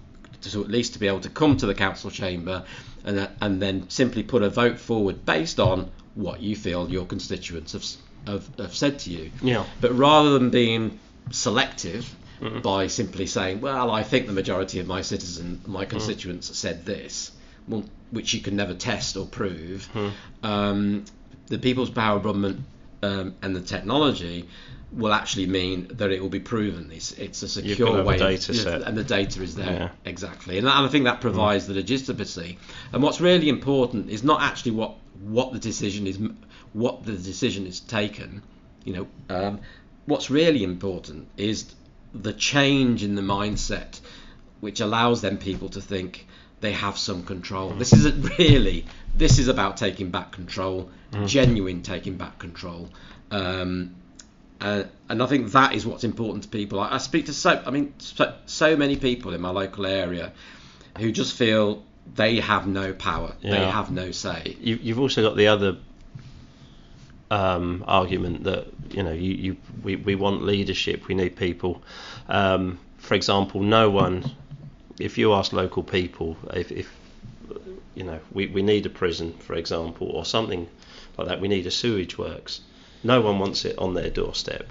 to 0.52 0.62
at 0.62 0.70
least 0.70 0.94
to 0.94 0.98
be 0.98 1.06
able 1.06 1.20
to 1.20 1.30
come 1.30 1.56
to 1.56 1.66
the 1.66 1.74
council 1.74 2.10
chamber 2.10 2.64
and, 3.04 3.28
and 3.40 3.60
then 3.60 3.88
simply 3.90 4.22
put 4.22 4.42
a 4.42 4.50
vote 4.50 4.78
forward 4.78 5.24
based 5.24 5.60
on 5.60 5.90
what 6.14 6.40
you 6.40 6.56
feel 6.56 6.88
your 6.88 7.06
constituents 7.06 7.72
have, 7.72 7.84
have, 8.26 8.48
have 8.58 8.74
said 8.74 8.98
to 9.00 9.10
you. 9.10 9.30
Yeah. 9.42 9.64
But 9.80 9.92
rather 9.92 10.38
than 10.38 10.50
being 10.50 10.98
selective 11.30 12.14
by 12.62 12.88
simply 12.88 13.26
saying, 13.26 13.60
well, 13.60 13.90
I 13.90 14.02
think 14.02 14.26
the 14.26 14.32
majority 14.32 14.78
of 14.78 14.86
my 14.86 15.00
citizens, 15.00 15.66
my 15.66 15.86
constituents 15.86 16.56
said 16.56 16.84
this, 16.84 17.30
well, 17.66 17.84
which 18.10 18.34
you 18.34 18.40
can 18.40 18.56
never 18.56 18.74
test 18.74 19.16
or 19.16 19.26
prove, 19.26 19.88
um, 20.42 21.04
the 21.46 21.58
People's 21.58 21.90
Power 21.90 22.20
Government 22.20 22.60
um, 23.02 23.34
and 23.42 23.56
the 23.56 23.60
technology 23.60 24.48
will 24.96 25.12
actually 25.12 25.46
mean 25.46 25.88
that 25.94 26.10
it 26.10 26.20
will 26.22 26.28
be 26.28 26.40
proven. 26.40 26.90
It's, 26.92 27.12
it's 27.12 27.42
a 27.42 27.48
secure 27.48 27.88
got 27.88 27.92
to 27.92 27.96
have 27.98 28.06
a 28.06 28.08
way, 28.08 28.18
data 28.18 28.54
set. 28.54 28.82
and 28.82 28.96
the 28.96 29.04
data 29.04 29.42
is 29.42 29.54
there 29.56 29.72
Yeah. 29.72 29.88
exactly, 30.04 30.58
and, 30.58 30.66
and 30.66 30.86
I 30.86 30.88
think 30.88 31.04
that 31.04 31.20
provides 31.20 31.66
the 31.66 31.74
legitimacy. 31.74 32.58
And 32.92 33.02
what's 33.02 33.20
really 33.20 33.48
important 33.48 34.10
is 34.10 34.22
not 34.22 34.42
actually 34.42 34.72
what 34.72 34.96
what 35.22 35.52
the 35.52 35.58
decision 35.58 36.06
is, 36.06 36.18
what 36.72 37.04
the 37.04 37.12
decision 37.12 37.66
is 37.66 37.80
taken. 37.80 38.42
You 38.84 38.92
know, 38.94 39.06
um, 39.30 39.60
what's 40.06 40.30
really 40.30 40.62
important 40.62 41.28
is 41.36 41.74
the 42.12 42.32
change 42.32 43.02
in 43.02 43.14
the 43.14 43.22
mindset, 43.22 44.00
which 44.60 44.80
allows 44.80 45.20
them 45.22 45.38
people 45.38 45.68
to 45.70 45.80
think 45.80 46.26
they 46.60 46.72
have 46.72 46.96
some 46.98 47.24
control. 47.24 47.70
This 47.70 47.92
isn't 47.92 48.38
really. 48.38 48.86
This 49.16 49.38
is 49.38 49.48
about 49.48 49.76
taking 49.76 50.10
back 50.10 50.32
control, 50.32 50.90
genuine 51.26 51.82
taking 51.82 52.16
back 52.16 52.38
control. 52.38 52.90
Um, 53.30 53.94
uh, 54.64 54.84
and 55.10 55.22
I 55.22 55.26
think 55.26 55.52
that 55.52 55.74
is 55.74 55.86
what's 55.86 56.04
important 56.04 56.44
to 56.44 56.48
people. 56.48 56.80
I, 56.80 56.94
I 56.94 56.98
speak 56.98 57.26
to 57.26 57.34
so, 57.34 57.62
I 57.66 57.70
mean, 57.70 57.92
so, 57.98 58.34
so 58.46 58.76
many 58.78 58.96
people 58.96 59.34
in 59.34 59.42
my 59.42 59.50
local 59.50 59.84
area 59.84 60.32
who 60.98 61.12
just 61.12 61.36
feel 61.36 61.84
they 62.14 62.40
have 62.40 62.66
no 62.66 62.94
power, 62.94 63.34
they 63.42 63.66
have 63.66 63.90
no 63.90 64.10
say. 64.10 64.56
you, 64.60 64.76
you've 64.76 64.98
also 64.98 65.22
got 65.22 65.36
the 65.36 65.48
other 65.48 65.76
um, 67.30 67.84
argument 67.86 68.44
that 68.44 68.68
you 68.90 69.02
know 69.02 69.12
you, 69.12 69.34
you 69.34 69.56
we, 69.82 69.96
we 69.96 70.14
want 70.14 70.42
leadership 70.42 71.08
we 71.08 71.14
need 71.14 71.36
people 71.36 71.82
um, 72.28 72.78
for 72.98 73.14
example 73.14 73.60
no 73.62 73.90
one 73.90 74.30
if 75.00 75.18
you 75.18 75.32
ask 75.32 75.52
local 75.52 75.82
people 75.82 76.36
if, 76.52 76.70
if 76.70 76.94
you 77.94 78.04
know 78.04 78.20
we, 78.32 78.46
we 78.48 78.62
need 78.62 78.86
a 78.86 78.90
prison 78.90 79.32
for 79.38 79.54
example 79.54 80.08
or 80.08 80.24
something 80.24 80.68
like 81.16 81.28
that 81.28 81.40
we 81.40 81.48
need 81.48 81.66
a 81.66 81.70
sewage 81.70 82.18
works 82.18 82.60
no 83.04 83.20
one 83.20 83.38
wants 83.38 83.64
it 83.64 83.78
on 83.78 83.94
their 83.94 84.10
doorstep. 84.10 84.70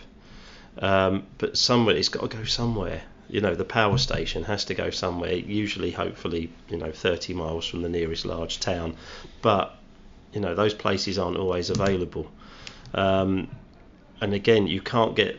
Um, 0.80 1.28
but 1.38 1.58
somewhere 1.58 1.96
it's 1.96 2.10
got 2.10 2.30
to 2.30 2.38
go 2.38 2.44
somewhere. 2.44 3.04
You 3.30 3.42
know 3.42 3.56
the 3.56 3.66
power 3.66 3.98
station 3.98 4.44
has 4.44 4.66
to 4.66 4.74
go 4.74 4.90
somewhere 4.90 5.34
usually 5.34 5.92
hopefully 5.92 6.52
you 6.68 6.78
know 6.78 6.92
30 6.92 7.34
miles 7.34 7.66
from 7.66 7.82
the 7.82 7.90
nearest 7.90 8.26
large 8.26 8.60
town. 8.60 8.98
But 9.42 9.76
you 10.34 10.42
know 10.42 10.56
those 10.56 10.74
places 10.74 11.18
aren't 11.18 11.38
always 11.38 11.70
available. 11.70 12.30
Um, 12.94 13.50
and 14.22 14.34
again 14.34 14.68
you 14.68 14.82
can't 14.82 15.16
get 15.16 15.38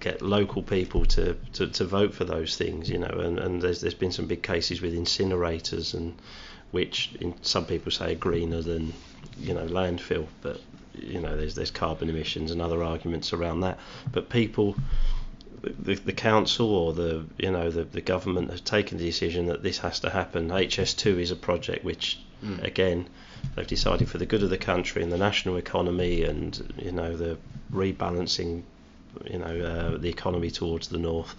get 0.00 0.20
local 0.20 0.62
people 0.62 1.04
to, 1.04 1.36
to, 1.52 1.68
to 1.68 1.84
vote 1.84 2.12
for 2.12 2.24
those 2.24 2.56
things 2.56 2.90
you 2.90 2.98
know 2.98 3.20
and, 3.20 3.38
and 3.38 3.62
there's 3.62 3.80
there's 3.80 3.94
been 3.94 4.10
some 4.10 4.26
big 4.26 4.42
cases 4.42 4.80
with 4.80 4.92
incinerators 4.94 5.94
and 5.94 6.20
which 6.72 7.14
in, 7.20 7.34
some 7.42 7.64
people 7.66 7.92
say 7.92 8.12
are 8.12 8.16
greener 8.16 8.62
than 8.62 8.92
you 9.38 9.54
know 9.54 9.66
landfill 9.66 10.26
but 10.40 10.60
you 10.94 11.20
know 11.20 11.36
there's 11.36 11.54
there's 11.54 11.70
carbon 11.70 12.08
emissions 12.08 12.50
and 12.50 12.60
other 12.60 12.82
arguments 12.82 13.32
around 13.32 13.60
that 13.60 13.78
but 14.10 14.28
people 14.28 14.76
the, 15.62 15.94
the 15.94 16.12
council 16.12 16.74
or 16.74 16.92
the 16.92 17.24
you 17.38 17.50
know 17.50 17.70
the, 17.70 17.84
the 17.84 18.00
government 18.00 18.50
has 18.50 18.60
taken 18.60 18.98
the 18.98 19.04
decision 19.04 19.46
that 19.46 19.62
this 19.62 19.78
has 19.78 20.00
to 20.00 20.10
happen. 20.10 20.48
HS2 20.48 21.20
is 21.20 21.30
a 21.30 21.36
project 21.36 21.84
which, 21.84 22.18
again, 22.62 23.08
they've 23.54 23.66
decided 23.66 24.08
for 24.08 24.18
the 24.18 24.26
good 24.26 24.42
of 24.42 24.50
the 24.50 24.58
country 24.58 25.02
and 25.02 25.12
the 25.12 25.18
national 25.18 25.56
economy 25.56 26.24
and 26.24 26.74
you 26.78 26.92
know 26.92 27.16
the 27.16 27.38
rebalancing, 27.72 28.62
you 29.24 29.38
know 29.38 29.60
uh, 29.60 29.98
the 29.98 30.08
economy 30.08 30.50
towards 30.50 30.88
the 30.88 30.98
north. 30.98 31.34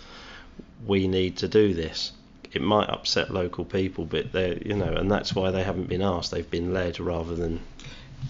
We 0.85 1.07
need 1.07 1.37
to 1.37 1.47
do 1.47 1.73
this. 1.73 2.11
It 2.51 2.61
might 2.61 2.89
upset 2.89 3.31
local 3.31 3.65
people, 3.65 4.05
but 4.05 4.31
they 4.31 4.61
you 4.65 4.75
know, 4.75 4.93
and 4.93 5.11
that's 5.11 5.35
why 5.35 5.51
they 5.51 5.63
haven't 5.63 5.89
been 5.89 6.01
asked. 6.01 6.31
They've 6.31 6.49
been 6.49 6.73
led 6.73 6.99
rather 6.99 7.35
than 7.35 7.61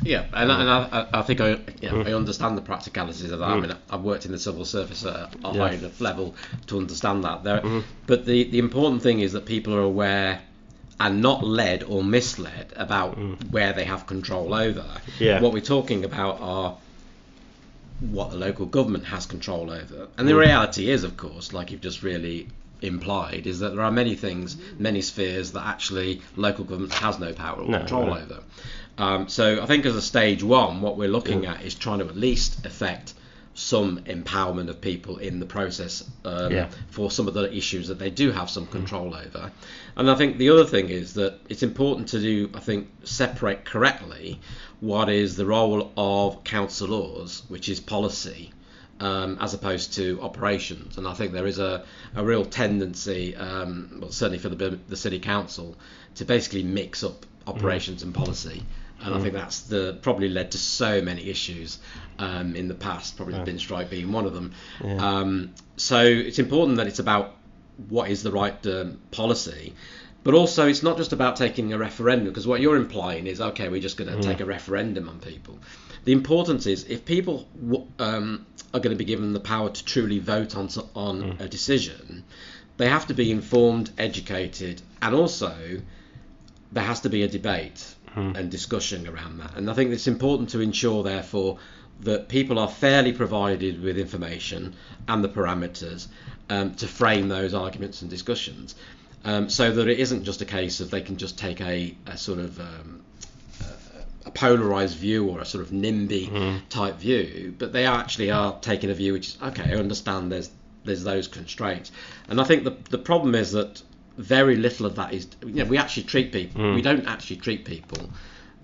Yeah, 0.01 0.25
and, 0.33 0.51
and 0.51 0.69
I, 0.69 1.07
I- 1.13 1.19
I 1.19 1.21
think 1.21 1.39
I, 1.41 1.49
you 1.81 1.89
know, 1.89 2.01
I 2.01 2.05
mm. 2.05 2.15
understand 2.15 2.57
the 2.57 2.61
practicalities 2.61 3.31
of 3.31 3.39
that. 3.39 3.49
I 3.49 3.53
mm. 3.53 3.61
mean, 3.61 3.75
I've 3.89 4.01
worked 4.01 4.25
in 4.25 4.31
the 4.31 4.39
civil 4.39 4.65
service 4.65 5.05
at 5.05 5.15
a 5.15 5.29
Yeah. 5.43 5.51
high 5.53 5.73
enough 5.73 6.01
level 6.01 6.35
to 6.67 6.77
understand 6.77 7.23
that. 7.23 7.43
There, 7.43 7.59
mm-hmm. 7.59 7.79
but 8.07 8.25
the 8.25 8.43
the 8.45 8.59
important 8.59 9.01
thing 9.01 9.19
is 9.19 9.33
that 9.33 9.45
people 9.45 9.73
are 9.75 9.81
aware 9.81 10.41
and 10.99 11.21
not 11.21 11.43
led 11.43 11.83
or 11.83 12.03
misled 12.03 12.71
about 12.75 13.17
mm. 13.17 13.51
where 13.51 13.73
they 13.73 13.85
have 13.85 14.05
control 14.07 14.53
over. 14.53 14.85
Yeah. 15.19 15.41
What 15.41 15.53
we're 15.53 15.61
talking 15.61 16.05
about 16.05 16.39
are 16.41 16.77
what 17.99 18.31
the 18.31 18.37
local 18.37 18.65
government 18.65 19.05
has 19.05 19.25
control 19.25 19.71
over. 19.71 20.07
And 20.17 20.27
the 20.27 20.35
reality 20.35 20.89
is, 20.89 21.03
of 21.03 21.17
course, 21.17 21.53
like 21.53 21.71
you've 21.71 21.81
just 21.81 22.03
really 22.03 22.47
implied, 22.81 23.47
is 23.47 23.59
that 23.59 23.75
there 23.75 23.83
are 23.83 23.91
many 23.91 24.15
things, 24.15 24.57
many 24.77 25.01
spheres 25.01 25.53
that 25.53 25.65
actually 25.65 26.21
local 26.35 26.65
government 26.65 26.93
has 26.93 27.17
no 27.17 27.33
power 27.33 27.61
or 27.61 27.69
No, 27.69 27.77
control 27.79 28.07
no. 28.07 28.17
over. 28.17 28.43
Um, 28.97 29.27
so 29.27 29.61
I 29.61 29.65
think 29.65 29.85
as 29.85 29.95
a 29.95 30.01
stage 30.01 30.43
one, 30.43 30.81
what 30.81 30.97
we're 30.97 31.09
looking 31.09 31.45
at 31.45 31.63
is 31.63 31.73
trying 31.75 31.99
to 31.99 32.05
at 32.05 32.15
least 32.15 32.65
affect 32.65 33.13
some 33.55 33.99
empowerment 34.05 34.67
of 34.69 34.81
people 34.81 35.17
in 35.17 35.39
the 35.39 35.45
process 35.45 36.03
um, 36.25 36.51
Yeah. 36.51 36.69
for 36.89 37.11
some 37.11 37.27
of 37.27 37.33
the 37.35 37.55
issues 37.55 37.87
that 37.89 37.99
they 37.99 38.09
do 38.09 38.31
have 38.31 38.49
some 38.49 38.65
control 38.65 39.13
over. 39.15 39.51
And 39.95 40.09
I 40.09 40.15
think 40.15 40.37
the 40.37 40.49
other 40.49 40.65
thing 40.65 40.89
is 40.89 41.13
that 41.15 41.39
it's 41.49 41.61
important 41.61 42.09
to 42.09 42.19
do, 42.19 42.49
I 42.55 42.59
think, 42.59 42.89
separate 43.03 43.63
correctly 43.63 44.39
what 44.79 45.09
is 45.09 45.35
the 45.35 45.45
role 45.45 45.91
of 45.95 46.43
councillors, 46.43 47.43
which 47.47 47.69
is 47.69 47.79
policy, 47.79 48.51
um, 48.99 49.37
as 49.39 49.53
opposed 49.53 49.93
to 49.93 50.19
operations. 50.21 50.97
And 50.97 51.07
I 51.07 51.13
think 51.13 51.31
there 51.31 51.47
is 51.47 51.59
a, 51.59 51.85
a 52.15 52.23
real 52.23 52.45
tendency, 52.45 53.35
um, 53.35 53.99
well, 54.01 54.11
certainly 54.11 54.39
for 54.39 54.49
the, 54.49 54.79
the 54.87 54.97
city 54.97 55.19
council, 55.19 55.77
to 56.15 56.25
basically 56.25 56.63
mix 56.63 57.03
up 57.03 57.25
operations 57.45 58.01
and 58.03 58.13
policy. 58.15 58.63
And 59.03 59.13
I 59.13 59.19
think 59.19 59.33
that's 59.33 59.59
the 59.61 59.97
probably 60.01 60.29
led 60.29 60.51
to 60.51 60.57
so 60.57 61.01
many 61.01 61.29
issues 61.29 61.79
um, 62.19 62.55
in 62.55 62.67
the 62.67 62.73
past. 62.75 63.17
Probably 63.17 63.33
the 63.35 63.39
bin 63.45 63.59
strike 63.59 63.89
being 63.89 64.11
one 64.11 64.25
of 64.25 64.33
them. 64.33 64.53
Um, 64.99 65.53
so 65.75 66.01
it's 66.03 66.39
important 66.39 66.77
that 66.77 66.87
it's 66.87 66.99
about 66.99 67.35
what 67.89 68.09
is 68.09 68.23
the 68.23 68.31
right 68.31 68.65
um, 68.67 68.99
policy, 69.11 69.73
but 70.23 70.33
also 70.33 70.67
it's 70.67 70.83
not 70.83 70.97
just 70.97 71.11
about 71.11 71.35
taking 71.35 71.73
a 71.73 71.77
referendum 71.77 72.27
because 72.29 72.47
what 72.47 72.61
you're 72.61 72.77
implying 72.77 73.27
is 73.27 73.41
okay, 73.41 73.67
we're 73.69 73.81
just 73.81 73.97
going 73.97 74.09
to 74.11 74.21
take 74.21 74.39
a 74.39 74.45
referendum 74.45 75.09
on 75.09 75.19
people. 75.19 75.59
The 76.05 76.11
importance 76.11 76.65
is 76.65 76.83
if 76.85 77.03
people 77.05 77.47
w- 77.61 77.87
um, 77.99 78.45
are 78.73 78.79
going 78.79 78.95
to 78.95 78.97
be 78.97 79.05
given 79.05 79.33
the 79.33 79.39
power 79.39 79.69
to 79.69 79.85
truly 79.85 80.19
vote 80.19 80.55
on 80.55 80.69
on 80.95 81.37
a 81.39 81.47
decision, 81.47 82.23
they 82.77 82.89
have 82.89 83.07
to 83.07 83.13
be 83.13 83.31
informed, 83.31 83.89
educated, 83.97 84.81
and 85.01 85.15
also 85.15 85.53
there 86.71 86.83
has 86.83 87.01
to 87.01 87.09
be 87.09 87.23
a 87.23 87.27
debate 87.27 87.95
and 88.15 88.49
discussion 88.51 89.07
around 89.07 89.39
that. 89.39 89.55
And 89.55 89.69
I 89.69 89.73
think 89.73 89.91
it's 89.91 90.07
important 90.07 90.49
to 90.49 90.59
ensure, 90.59 91.03
therefore, 91.03 91.57
that 92.01 92.27
people 92.27 92.59
are 92.59 92.67
fairly 92.67 93.13
provided 93.13 93.81
with 93.81 93.97
information 93.97 94.75
and 95.07 95.23
the 95.23 95.29
parameters 95.29 96.07
um, 96.49 96.75
to 96.75 96.87
frame 96.87 97.27
those 97.29 97.53
arguments 97.53 98.01
and 98.01 98.09
discussions, 98.09 98.75
um, 99.23 99.49
so 99.49 99.71
that 99.71 99.87
it 99.87 99.99
isn't 99.99 100.23
just 100.23 100.41
a 100.41 100.45
case 100.45 100.79
of 100.79 100.91
they 100.91 101.01
can 101.01 101.17
just 101.17 101.37
take 101.37 101.61
a, 101.61 101.95
a 102.07 102.17
sort 102.17 102.39
of 102.39 102.59
um, 102.59 103.01
a 104.25 104.31
polarized 104.31 104.97
view 104.97 105.27
or 105.29 105.39
a 105.39 105.45
sort 105.45 105.63
of 105.63 105.71
NIMBY 105.71 106.61
type 106.69 106.95
view, 106.95 107.53
but 107.57 107.73
they 107.73 107.85
actually 107.85 108.31
are 108.31 108.57
taking 108.59 108.89
a 108.89 108.93
view 108.93 109.13
which 109.13 109.29
is 109.29 109.37
okay. 109.41 109.73
I 109.73 109.75
understand 109.77 110.31
there's 110.31 110.49
there's 110.85 111.03
those 111.03 111.27
constraints, 111.27 111.91
and 112.27 112.41
I 112.41 112.43
think 112.43 112.63
the 112.63 112.75
the 112.89 112.97
problem 112.97 113.35
is 113.35 113.51
that 113.53 113.81
very 114.17 114.55
little 114.55 114.85
of 114.85 114.95
that 114.95 115.13
is 115.13 115.27
you 115.45 115.63
know 115.63 115.65
we 115.65 115.77
actually 115.77 116.03
treat 116.03 116.31
people 116.31 116.61
we 116.73 116.81
mm. 116.81 116.83
don't 116.83 117.07
actually 117.07 117.37
treat 117.37 117.65
people 117.65 118.09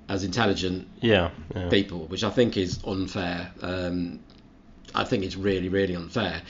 as 0.09 0.23
intelligent 0.23 0.87
yeah, 1.01 1.29
yeah. 1.55 1.69
people, 1.69 2.07
which 2.07 2.23
I 2.23 2.31
think 2.31 2.57
is 2.57 2.79
unfair. 2.85 3.51
Um, 3.61 4.19
I 4.93 5.03
think 5.03 5.23
it's 5.23 5.35
really, 5.35 5.69
really 5.69 5.95
unfair. 5.95 6.41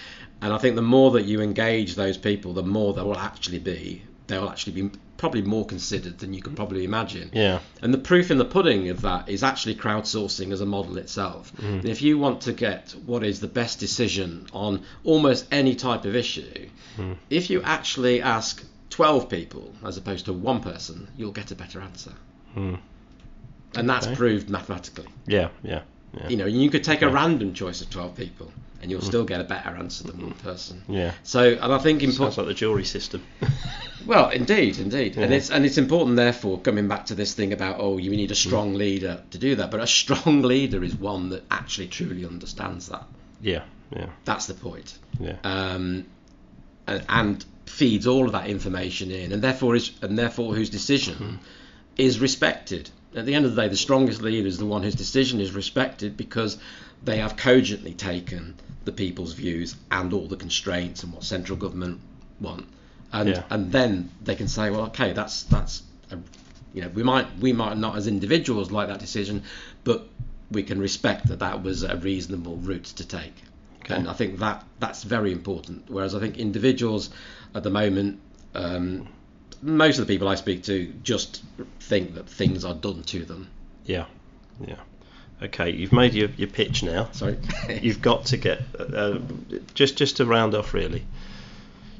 And 0.42 0.54
I 0.54 0.58
think 0.58 0.76
the 0.76 0.82
more 0.82 1.12
that 1.12 1.24
you 1.24 1.42
engage 1.42 1.96
those 1.96 2.18
people, 2.18 2.54
the 2.54 2.64
more 2.64 2.94
they 2.94 3.02
will 3.02 3.18
actually 3.18 3.60
be. 3.60 4.04
They 4.28 4.40
will 4.40 4.50
actually 4.50 4.82
be 4.82 4.92
probably 5.18 5.42
more 5.42 5.66
considered 5.66 6.20
than 6.20 6.34
you 6.34 6.42
could 6.42 6.56
probably 6.56 6.86
imagine. 6.86 7.32
Yeah. 7.34 7.60
And 7.82 7.94
the 7.94 7.98
proof 7.98 8.32
in 8.32 8.38
the 8.38 8.46
pudding 8.46 8.88
of 8.88 9.02
that 9.02 9.28
is 9.28 9.44
actually 9.44 9.76
crowdsourcing 9.76 10.54
as 10.54 10.62
a 10.62 10.66
model 10.66 10.98
itself. 10.98 11.52
And 11.62 11.84
if 11.84 12.02
you 12.02 12.18
want 12.18 12.42
to 12.42 12.54
get 12.54 12.96
what 13.06 13.26
is 13.26 13.42
the 13.42 13.48
best 13.48 13.80
decision 13.80 14.48
on 14.54 14.84
almost 15.04 15.48
any 15.52 15.76
type 15.76 16.06
of 16.06 16.16
issue, 16.16 16.70
mm. 16.96 17.18
if 17.30 17.50
you 17.50 17.62
actually 17.64 18.22
ask 18.22 18.64
12 19.00 19.30
people 19.30 19.74
as 19.86 19.96
opposed 19.96 20.26
to 20.26 20.34
one 20.34 20.60
person, 20.60 21.08
you'll 21.16 21.32
get 21.32 21.52
a 21.52 21.56
better 21.56 21.80
answer. 21.80 22.12
Hmm. 22.54 22.76
And 23.74 23.90
that's 23.90 24.08
Okay. 24.08 24.16
proved 24.18 24.50
mathematically. 24.50 25.08
Yeah. 25.26 25.48
Yeah. 25.64 25.84
Yeah. 26.14 26.28
You 26.28 26.36
know, 26.36 26.46
you 26.46 26.70
could 26.70 26.84
take 26.84 27.02
a 27.02 27.08
random 27.08 27.54
choice 27.54 27.80
of 27.80 27.90
12 27.90 28.18
people 28.18 28.52
and 28.82 28.92
you'll 28.92 29.00
hmm. 29.00 29.08
still 29.08 29.24
get 29.24 29.40
a 29.40 29.46
better 29.46 29.70
answer 29.70 30.04
than 30.04 30.22
one 30.22 30.34
person. 30.34 30.84
Yeah. 30.90 31.14
So, 31.24 31.54
and 31.62 31.72
I 31.74 31.78
think 31.78 32.02
Sounds 32.02 32.16
important. 32.16 32.40
like 32.40 32.48
the 32.48 32.54
jury 32.54 32.84
system. 32.84 33.24
Well, 34.06 34.30
indeed, 34.30 34.80
indeed, 34.80 35.18
and 35.18 35.32
it's 35.34 35.52
and 35.52 35.66
it's 35.66 35.78
important. 35.78 36.16
Therefore, 36.16 36.58
coming 36.62 36.88
back 36.88 37.06
to 37.08 37.16
this 37.16 37.34
thing 37.34 37.54
about 37.54 37.76
oh, 37.80 37.98
you 37.98 38.12
need 38.12 38.32
a 38.32 38.36
strong 38.36 38.72
hmm. 38.72 38.78
leader 38.78 39.22
to 39.30 39.38
do 39.38 39.56
that, 39.56 39.70
but 39.70 39.82
a 39.82 39.88
strong 39.88 40.42
leader 40.54 40.84
is 40.84 40.96
one 40.96 41.30
that 41.30 41.44
actually 41.52 41.88
truly 41.88 42.26
understands 42.26 42.88
that. 42.88 43.04
yeah. 43.42 43.64
Yeah. 43.92 44.08
That's 44.26 44.46
the 44.46 44.54
point, 44.54 44.98
Yeah. 45.20 45.38
um, 45.44 46.06
and, 46.89 47.06
and 47.10 47.45
feeds 47.65 48.08
all 48.08 48.25
of 48.25 48.32
that 48.32 48.47
information 48.47 49.12
in, 49.12 49.32
and 49.32 49.41
therefore 49.41 49.75
is 49.75 49.91
and 50.02 50.17
therefore 50.17 50.56
whose 50.56 50.69
decision 50.69 51.15
hmm. 51.15 51.36
is 51.97 52.19
respected. 52.19 52.89
At 53.15 53.25
the 53.25 53.34
end 53.34 53.45
of 53.45 53.56
the 53.56 53.62
day, 53.62 53.67
the 53.67 53.78
strongest 53.78 54.21
leader 54.21 54.47
is 54.47 54.58
the 54.58 54.65
one 54.65 54.84
whose 54.84 54.95
decision 54.95 55.39
is 55.39 55.52
respected 55.52 56.15
because 56.15 56.58
they 57.04 57.17
have 57.17 57.38
cogently 57.38 57.93
taken 57.93 58.56
the 58.86 58.91
people's 58.91 59.34
views 59.34 59.75
and 59.91 60.13
all 60.13 60.28
the 60.28 60.36
constraints 60.36 61.04
and 61.04 61.13
what 61.13 61.23
central 61.23 61.58
government 61.58 62.02
want, 62.39 62.65
and 63.12 63.30
Yeah. 63.30 63.43
and 63.49 63.71
then 63.71 64.10
they 64.23 64.36
can 64.36 64.47
say, 64.47 64.69
well, 64.69 64.86
okay, 64.86 65.13
that's 65.13 65.43
that's, 65.43 65.84
a, 66.12 66.17
you 66.73 66.82
know, 66.82 66.89
we 66.89 67.04
might 67.04 67.28
we 67.39 67.54
might 67.54 67.78
not 67.78 67.95
as 67.97 68.08
individuals 68.08 68.71
like 68.71 68.88
that 68.88 68.99
decision, 68.99 69.43
but 69.84 70.08
we 70.52 70.63
can 70.63 70.80
respect 70.80 71.28
that 71.28 71.39
that 71.39 71.62
was 71.63 71.84
a 71.84 71.95
reasonable 71.97 72.58
route 72.58 72.86
to 72.86 73.08
take. 73.08 73.36
Okay. 73.89 73.99
And 73.99 74.08
I 74.10 74.13
think 74.13 74.39
that 74.39 74.63
that's 74.80 75.04
very 75.04 75.32
important. 75.32 75.86
Whereas 75.89 76.13
I 76.15 76.19
think 76.19 76.38
individuals 76.38 77.10
at 77.56 77.63
the 77.63 77.69
moment, 77.69 78.19
um, 78.54 79.08
most 79.62 79.99
of 79.99 80.06
the 80.08 80.13
people 80.13 80.28
I 80.28 80.36
speak 80.36 80.63
to 80.63 80.93
just 81.04 81.43
think 81.80 82.15
that 82.15 82.30
things 82.30 82.63
are 82.65 82.73
done 82.75 83.04
to 83.04 83.25
them. 83.25 83.49
Yeah. 83.86 84.06
Yeah. 84.65 84.75
Okay. 85.41 85.71
You've 85.71 85.93
made 85.93 86.13
your, 86.13 86.30
your 86.38 86.49
pitch 86.49 86.84
now. 86.84 87.10
Sorry. 87.13 87.38
You've 87.82 88.02
got 88.02 88.25
to 88.28 88.38
get 88.38 88.62
uh, 88.78 89.19
just 89.73 89.97
just 89.97 90.17
to 90.17 90.25
round 90.25 90.54
off 90.54 90.73
really. 90.73 91.06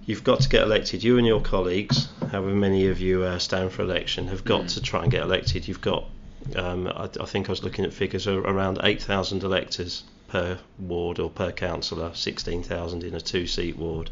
You've 0.06 0.24
got 0.24 0.42
to 0.42 0.50
get 0.50 0.64
elected. 0.64 1.04
You 1.04 1.18
and 1.20 1.28
your 1.28 1.40
colleagues, 1.42 2.08
however 2.20 2.48
many 2.56 2.88
of 2.88 3.00
you 3.00 3.24
uh, 3.24 3.38
stand 3.40 3.72
for 3.72 3.84
election, 3.84 4.28
have 4.30 4.44
got 4.44 4.64
Mm. 4.64 4.74
to 4.74 4.82
try 4.82 5.04
and 5.04 5.12
get 5.12 5.22
elected. 5.22 5.68
You've 5.68 5.82
got, 5.82 6.06
um, 6.56 6.88
I, 6.88 7.10
I 7.20 7.26
think 7.26 7.48
I 7.48 7.52
was 7.52 7.64
looking 7.64 7.86
at 7.86 7.94
figures 7.94 8.26
around 8.28 8.80
8,000 8.82 9.44
electors 9.44 10.04
per 10.30 10.60
ward 10.78 11.20
or 11.20 11.30
per 11.30 11.52
councillor, 11.52 12.14
16,000 12.14 13.04
in 13.04 13.16
a 13.16 13.22
two-seat 13.22 13.78
ward. 13.78 14.10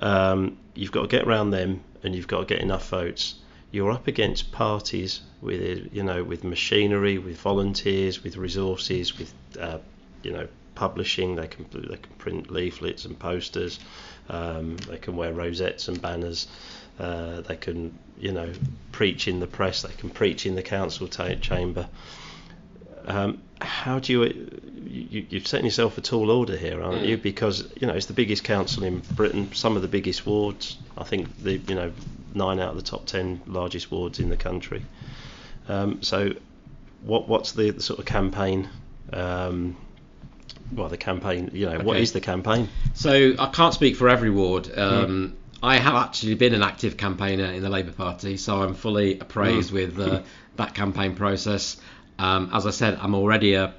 Um, 0.00 0.58
you've 0.74 0.92
got 0.92 1.02
to 1.02 1.08
get 1.08 1.26
around 1.26 1.50
them, 1.50 1.82
and 2.02 2.14
you've 2.14 2.28
got 2.28 2.40
to 2.40 2.54
get 2.54 2.60
enough 2.62 2.88
votes. 2.88 3.34
You're 3.70 3.90
up 3.90 4.06
against 4.06 4.52
parties 4.52 5.20
with, 5.40 5.92
you 5.92 6.02
know, 6.02 6.24
with 6.24 6.44
machinery, 6.44 7.18
with 7.18 7.38
volunteers, 7.38 8.22
with 8.22 8.36
resources, 8.36 9.18
with, 9.18 9.32
uh, 9.60 9.78
you 10.22 10.32
know, 10.32 10.48
publishing. 10.74 11.36
They 11.36 11.48
can 11.48 11.66
they 11.72 11.96
can 11.96 12.12
print 12.18 12.50
leaflets 12.50 13.04
and 13.04 13.18
posters. 13.18 13.80
Um, 14.28 14.76
they 14.88 14.98
can 14.98 15.16
wear 15.16 15.32
rosettes 15.32 15.88
and 15.88 16.00
banners. 16.00 16.46
Uh, 16.98 17.40
they 17.42 17.56
can, 17.56 17.98
you 18.18 18.32
know, 18.32 18.52
preach 18.92 19.28
in 19.28 19.40
the 19.40 19.46
press. 19.46 19.82
They 19.82 19.92
can 19.92 20.10
preach 20.10 20.46
in 20.46 20.54
the 20.54 20.62
council 20.62 21.08
ta- 21.08 21.34
chamber. 21.34 21.88
Um, 23.06 23.42
how 23.60 23.98
do 23.98 24.12
you, 24.12 24.22
you 24.84 25.26
you've 25.30 25.46
set 25.46 25.64
yourself 25.64 25.96
a 25.96 26.00
tall 26.00 26.30
order 26.30 26.56
here, 26.56 26.82
aren't 26.82 27.04
you? 27.04 27.16
Because 27.16 27.66
you 27.80 27.86
know 27.86 27.94
it's 27.94 28.06
the 28.06 28.12
biggest 28.12 28.44
council 28.44 28.84
in 28.84 29.00
Britain, 29.14 29.52
some 29.54 29.76
of 29.76 29.82
the 29.82 29.88
biggest 29.88 30.26
wards. 30.26 30.76
I 30.98 31.04
think 31.04 31.42
the 31.42 31.54
you 31.56 31.74
know 31.74 31.92
nine 32.34 32.60
out 32.60 32.70
of 32.70 32.76
the 32.76 32.82
top 32.82 33.06
ten 33.06 33.40
largest 33.46 33.90
wards 33.90 34.18
in 34.18 34.28
the 34.28 34.36
country. 34.36 34.84
Um, 35.68 36.02
so, 36.02 36.32
what 37.02 37.28
what's 37.28 37.52
the, 37.52 37.70
the 37.70 37.82
sort 37.82 37.98
of 37.98 38.04
campaign? 38.04 38.68
Um, 39.12 39.76
well, 40.72 40.88
the 40.88 40.96
campaign. 40.96 41.50
You 41.52 41.66
know, 41.66 41.78
what 41.78 41.94
Okay. 41.94 42.02
is 42.02 42.12
the 42.12 42.20
campaign? 42.20 42.68
So 42.94 43.34
I 43.38 43.46
can't 43.46 43.72
speak 43.72 43.96
for 43.96 44.08
every 44.08 44.30
ward. 44.30 44.76
Um, 44.76 45.36
I 45.62 45.78
have 45.78 45.94
actually 45.94 46.34
been 46.34 46.54
an 46.54 46.62
active 46.62 46.96
campaigner 46.96 47.46
in 47.46 47.62
the 47.62 47.70
Labour 47.70 47.92
Party, 47.92 48.36
so 48.36 48.62
I'm 48.62 48.74
fully 48.74 49.18
appraised 49.18 49.72
with 49.72 49.98
uh, 49.98 50.22
that 50.56 50.74
campaign 50.74 51.14
process. 51.14 51.76
Um, 52.18 52.50
as 52.52 52.66
I 52.66 52.70
said, 52.70 52.98
I'm 53.00 53.14
already 53.14 53.54
a, 53.54 53.74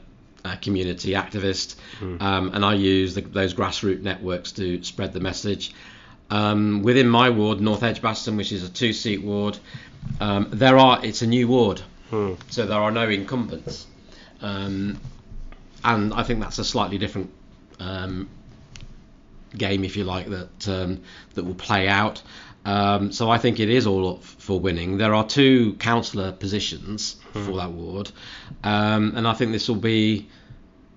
a 0.46 0.58
community 0.58 1.12
activist, 1.12 1.76
um, 2.02 2.52
and 2.54 2.64
I 2.64 2.76
use 2.76 3.16
the, 3.16 3.22
those 3.22 3.54
grassroots 3.54 4.02
networks 4.02 4.52
to 4.54 4.84
spread 4.84 5.14
the 5.14 5.20
message. 5.20 5.74
Um, 6.30 6.84
within 6.84 7.08
my 7.08 7.30
ward, 7.30 7.62
North 7.62 7.84
Edge, 7.84 7.98
Edgbaston, 7.98 8.38
which 8.38 8.52
is 8.52 8.64
a 8.64 8.70
two-seat 8.70 9.22
ward, 9.24 9.58
um, 10.20 10.50
there 10.52 10.78
are 10.78 11.04
it's 11.04 11.22
a 11.22 11.28
new 11.28 11.48
ward, 11.48 11.82
Hmm. 12.10 12.34
so 12.50 12.66
there 12.66 12.80
are 12.80 12.92
no 12.92 13.10
incumbents, 13.10 13.86
um, 14.42 15.00
and 15.84 16.14
I 16.14 16.24
think 16.24 16.40
that's 16.42 16.60
a 16.60 16.64
slightly 16.64 16.98
different 16.98 17.32
um, 17.80 18.30
game, 19.58 19.84
if 19.84 19.96
you 19.98 20.04
like, 20.04 20.28
that 20.30 20.68
um, 20.68 21.02
that 21.34 21.44
will 21.44 21.56
play 21.56 21.88
out. 21.88 22.22
Um, 22.68 23.14
so 23.14 23.30
I 23.30 23.38
think 23.38 23.62
it 23.62 23.70
is 23.70 23.88
all 23.88 24.16
up 24.16 24.24
for 24.24 24.60
winning. 24.60 24.98
There 24.98 25.16
are 25.16 25.26
two 25.26 25.76
councillor 25.76 26.34
positions 26.34 27.16
for 27.32 27.56
that 27.58 27.72
ward, 27.72 28.12
um, 28.64 29.14
and 29.16 29.26
I 29.26 29.34
think 29.34 29.54
this 29.54 29.70
will 29.70 29.76
be, 29.78 30.28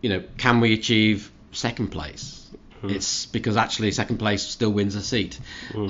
you 0.03 0.11
know, 0.11 0.25
can 0.37 0.61
we 0.61 0.75
achieve 0.75 1.31
second 1.53 1.89
place? 1.89 2.51
It's 2.83 3.27
because 3.27 3.57
actually 3.57 3.93
second 3.93 4.19
place 4.19 4.43
still 4.43 4.71
wins 4.71 4.97
a 4.97 5.03
seat. 5.03 5.39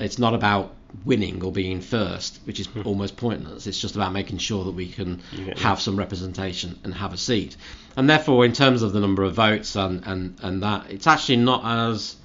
It's 0.03 0.19
not 0.19 0.35
about 0.35 0.75
winning 1.05 1.43
or 1.43 1.53
being 1.53 1.81
first, 1.81 2.41
which 2.45 2.61
is 2.61 2.69
almost 2.85 3.17
pointless. 3.17 3.67
It's 3.67 3.81
just 3.81 3.95
about 3.95 4.13
making 4.13 4.39
sure 4.39 4.65
that 4.65 4.73
we 4.73 4.89
can 4.89 5.23
have 5.57 5.81
some 5.81 5.97
representation 5.97 6.79
and 6.85 6.93
have 6.93 7.15
a 7.15 7.17
seat. 7.17 7.57
And 7.97 8.11
therefore, 8.11 8.45
in 8.45 8.53
terms 8.53 8.83
of 8.83 8.93
the 8.93 9.01
number 9.01 9.23
of 9.23 9.35
votes 9.35 9.77
and, 9.77 10.05
and, 10.07 10.37
and 10.43 10.63
that, 10.63 10.91
it's 10.91 11.07
actually 11.07 11.37
not 11.37 11.63
as 11.65 12.17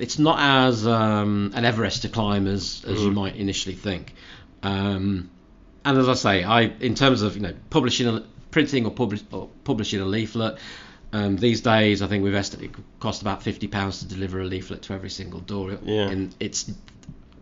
it's 0.00 0.18
not 0.18 0.38
as 0.40 0.86
um, 0.86 1.52
an 1.54 1.64
Everest 1.64 2.02
to 2.02 2.08
climb 2.08 2.46
as, 2.46 2.84
as 2.86 3.02
you 3.02 3.10
might 3.10 3.36
initially 3.36 3.74
think. 3.74 4.14
Um, 4.62 5.30
and 5.84 5.98
as 5.98 6.08
I 6.08 6.14
say, 6.14 6.44
I 6.44 6.62
in 6.62 6.94
terms 6.94 7.22
of 7.22 7.36
you 7.36 7.42
know 7.42 7.54
publishing, 7.70 8.08
a, 8.08 8.24
printing 8.50 8.86
or, 8.86 8.90
publish, 8.90 9.22
or 9.30 9.48
publishing 9.64 10.00
a 10.00 10.04
leaflet. 10.04 10.58
Um, 11.12 11.36
these 11.36 11.60
days, 11.60 12.02
I 12.02 12.06
think 12.06 12.22
we've 12.22 12.34
estimated 12.34 12.78
it 12.78 12.84
cost 13.00 13.20
about 13.20 13.42
fifty 13.42 13.66
pounds 13.66 13.98
to 14.00 14.06
deliver 14.06 14.40
a 14.40 14.44
leaflet 14.44 14.82
to 14.82 14.92
every 14.92 15.10
single 15.10 15.40
door. 15.40 15.76
Yeah. 15.82 16.08
And 16.08 16.34
it's 16.38 16.70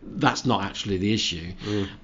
that's 0.03 0.47
not 0.47 0.65
actually 0.65 0.99
the 0.99 1.13
issue. 1.13 1.53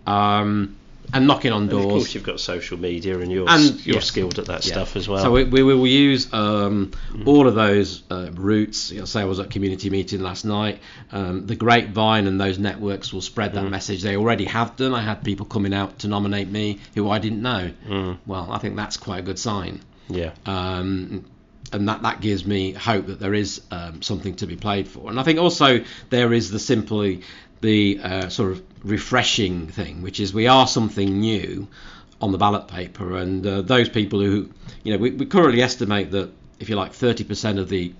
Um, 0.06 0.76
and 1.12 1.26
knocking 1.26 1.52
on 1.52 1.62
And 1.62 1.70
doors. 1.70 1.84
of 1.84 1.90
course, 1.90 2.14
you've 2.14 2.24
got 2.24 2.40
social 2.40 2.78
media, 2.78 3.18
and 3.18 3.30
you're 3.30 3.48
And, 3.48 3.84
you're 3.86 3.96
yes. 3.96 4.06
skilled 4.06 4.38
at 4.38 4.46
that 4.46 4.64
Yeah. 4.66 4.72
stuff 4.72 4.96
as 4.96 5.06
well. 5.08 5.22
So 5.22 5.30
we, 5.32 5.44
we 5.44 5.62
will 5.62 5.86
use 5.86 6.32
um, 6.32 6.92
all 7.26 7.46
of 7.46 7.54
those 7.54 8.02
uh, 8.10 8.30
routes. 8.34 8.90
You 8.90 9.00
know, 9.00 9.04
say 9.04 9.20
I 9.20 9.24
was 9.24 9.38
at 9.38 9.46
a 9.46 9.48
community 9.48 9.90
meeting 9.90 10.20
last 10.22 10.44
night. 10.44 10.80
Um, 11.12 11.46
the 11.46 11.56
grapevine 11.56 12.26
and 12.26 12.40
those 12.40 12.58
networks 12.58 13.12
will 13.12 13.20
spread 13.20 13.52
that 13.54 13.68
message. 13.68 14.02
They 14.02 14.16
already 14.16 14.44
have 14.46 14.76
done. 14.76 14.94
I 14.94 15.02
had 15.02 15.22
people 15.24 15.46
coming 15.46 15.74
out 15.74 16.00
to 16.00 16.08
nominate 16.08 16.48
me 16.48 16.80
who 16.94 17.10
I 17.10 17.18
didn't 17.18 17.42
know. 17.42 17.70
Mm. 17.88 18.18
Well, 18.26 18.48
I 18.50 18.58
think 18.58 18.76
that's 18.76 18.96
quite 18.96 19.18
a 19.18 19.22
good 19.22 19.38
sign. 19.38 19.80
yeah. 20.08 20.30
Um, 20.46 21.24
and 21.72 21.88
that, 21.88 22.02
that 22.02 22.20
gives 22.20 22.46
me 22.46 22.72
hope 22.72 23.06
that 23.06 23.18
there 23.18 23.34
is 23.34 23.60
um, 23.70 24.00
something 24.02 24.36
to 24.36 24.46
be 24.46 24.54
played 24.54 24.86
for. 24.86 25.08
And 25.10 25.18
I 25.18 25.22
think 25.24 25.40
also 25.40 25.82
there 26.10 26.32
is 26.32 26.50
the 26.50 26.58
simply 26.60 27.22
the 27.64 28.00
uh, 28.02 28.28
sort 28.28 28.52
of 28.52 28.62
refreshing 28.84 29.66
thing, 29.66 30.02
which 30.02 30.20
is 30.20 30.32
we 30.32 30.46
are 30.46 30.66
something 30.66 31.20
new 31.20 31.66
on 32.20 32.32
the 32.32 32.38
ballot 32.38 32.68
paper, 32.68 33.16
and 33.16 33.46
uh, 33.46 33.62
those 33.62 33.88
people 33.88 34.20
who, 34.20 34.50
you 34.82 34.92
know, 34.92 34.98
we, 34.98 35.10
we 35.10 35.26
currently 35.26 35.62
estimate 35.62 36.12
that 36.12 36.30
if 36.60 36.68
you 36.68 36.76
like, 36.76 36.92
30% 36.92 37.58
of 37.58 37.68
the 37.68 37.92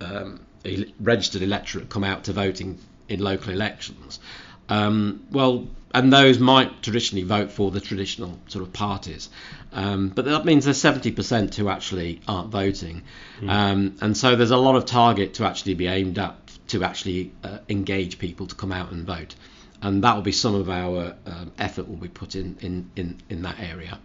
um, 0.00 0.40
el- 0.64 0.84
registered 1.00 1.42
electorate 1.42 1.88
come 1.88 2.04
out 2.04 2.24
to 2.24 2.32
voting 2.32 2.78
in 3.08 3.20
local 3.20 3.52
elections. 3.52 4.20
Um, 4.68 5.26
well, 5.30 5.66
and 5.94 6.12
those 6.12 6.38
might 6.38 6.82
traditionally 6.82 7.24
vote 7.24 7.50
for 7.50 7.70
the 7.70 7.80
traditional 7.80 8.38
sort 8.48 8.62
of 8.62 8.72
parties, 8.74 9.30
um, 9.72 10.10
but 10.10 10.26
that 10.26 10.44
means 10.44 10.66
there's 10.66 10.82
70% 10.82 11.54
who 11.54 11.70
actually 11.70 12.20
aren't 12.28 12.50
voting, 12.50 13.02
um, 13.48 13.96
and 14.02 14.14
so 14.14 14.36
there's 14.36 14.50
a 14.50 14.58
lot 14.58 14.76
of 14.76 14.84
target 14.84 15.34
to 15.34 15.46
actually 15.46 15.74
be 15.74 15.86
aimed 15.86 16.18
at 16.18 16.36
to 16.68 16.84
actually 16.84 17.32
uh, 17.44 17.58
engage 17.68 18.18
people 18.18 18.46
to 18.46 18.54
come 18.54 18.72
out 18.72 18.92
and 18.92 19.06
vote, 19.06 19.34
and 19.82 20.04
that 20.04 20.14
will 20.14 20.22
be 20.22 20.32
some 20.32 20.54
of 20.54 20.68
our 20.68 21.14
um, 21.26 21.52
effort 21.58 21.88
will 21.88 21.96
be 21.96 22.08
put 22.08 22.34
in 22.34 22.56
in 22.60 22.90
in, 22.96 23.16
in 23.28 23.42
that 23.42 23.58
area. 23.60 23.98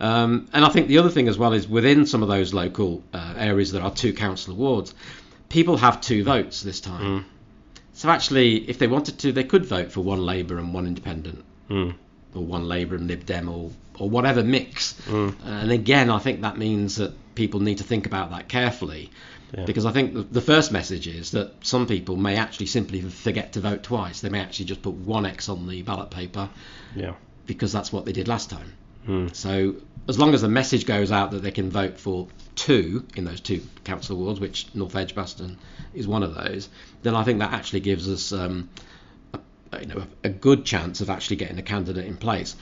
Um, 0.00 0.48
and 0.52 0.64
I 0.64 0.68
think 0.68 0.86
the 0.88 0.98
other 0.98 1.10
thing 1.10 1.28
as 1.28 1.36
well 1.36 1.52
is 1.52 1.66
within 1.68 2.06
some 2.06 2.22
of 2.22 2.28
those 2.28 2.54
local 2.54 3.02
uh, 3.12 3.34
areas 3.36 3.72
that 3.72 3.82
are 3.82 3.90
two 3.92 4.12
council 4.12 4.54
wards, 4.54 4.94
people 5.48 5.76
have 5.76 6.00
two 6.00 6.22
votes 6.22 6.62
this 6.62 6.80
time. 6.80 7.24
So 7.94 8.08
actually, 8.08 8.68
if 8.70 8.78
they 8.78 8.86
wanted 8.86 9.18
to, 9.20 9.32
they 9.32 9.42
could 9.42 9.66
vote 9.66 9.90
for 9.90 10.02
one 10.02 10.24
Labour 10.24 10.58
and 10.58 10.72
one 10.72 10.86
Independent, 10.86 11.44
Mm. 11.68 11.94
or 12.34 12.42
one 12.44 12.68
Labour 12.68 12.94
and 12.94 13.08
Lib 13.08 13.26
Dem 13.26 13.48
or 13.48 13.70
or 13.98 14.08
whatever 14.08 14.44
mix. 14.44 14.94
Mm. 15.06 15.34
And 15.44 15.72
again, 15.72 16.08
I 16.10 16.18
think 16.20 16.42
that 16.42 16.56
means 16.56 16.96
that 16.96 17.12
people 17.38 17.60
need 17.60 17.78
to 17.78 17.84
think 17.84 18.04
about 18.04 18.30
that 18.32 18.48
carefully. 18.48 19.10
Yeah. 19.56 19.64
Because 19.64 19.86
I 19.86 19.92
think 19.92 20.12
the, 20.12 20.22
the 20.22 20.40
first 20.42 20.72
message 20.72 21.06
is 21.06 21.30
that 21.30 21.64
some 21.64 21.86
people 21.86 22.16
may 22.16 22.36
actually 22.36 22.66
simply 22.66 23.00
forget 23.00 23.52
to 23.52 23.60
vote 23.60 23.82
twice. 23.82 24.20
They 24.20 24.28
may 24.28 24.40
actually 24.40 24.66
just 24.66 24.82
put 24.82 24.94
one 24.94 25.24
X 25.24 25.48
on 25.48 25.66
the 25.68 25.80
ballot 25.82 26.10
paper 26.10 26.50
Yeah. 26.94 27.14
because 27.46 27.72
that's 27.72 27.90
what 27.90 28.04
they 28.04 28.12
did 28.12 28.28
last 28.28 28.50
time. 28.50 28.74
Mm. 29.06 29.34
So 29.34 29.76
as 30.08 30.18
long 30.18 30.34
as 30.34 30.42
the 30.42 30.48
message 30.48 30.84
goes 30.84 31.10
out 31.12 31.30
that 31.30 31.42
they 31.42 31.50
can 31.50 31.70
vote 31.70 31.98
for 31.98 32.28
two 32.56 33.06
in 33.14 33.24
those 33.24 33.40
two 33.40 33.62
council 33.84 34.18
wards, 34.18 34.40
which 34.40 34.66
North 34.74 34.96
Edgbaston 34.96 35.58
is 35.94 36.06
one 36.06 36.22
of 36.22 36.34
those, 36.34 36.68
then 37.02 37.14
I 37.14 37.22
think 37.22 37.38
that 37.38 37.52
actually 37.52 37.80
gives 37.80 38.08
us 38.08 38.32
um, 38.32 38.68
a, 39.72 39.80
you 39.80 39.86
know 39.86 40.02
a, 40.24 40.28
good 40.28 40.64
chance 40.64 41.00
of 41.00 41.08
actually 41.08 41.36
getting 41.36 41.58
a 41.58 41.62
candidate 41.62 42.06
in 42.06 42.16
place. 42.16 42.56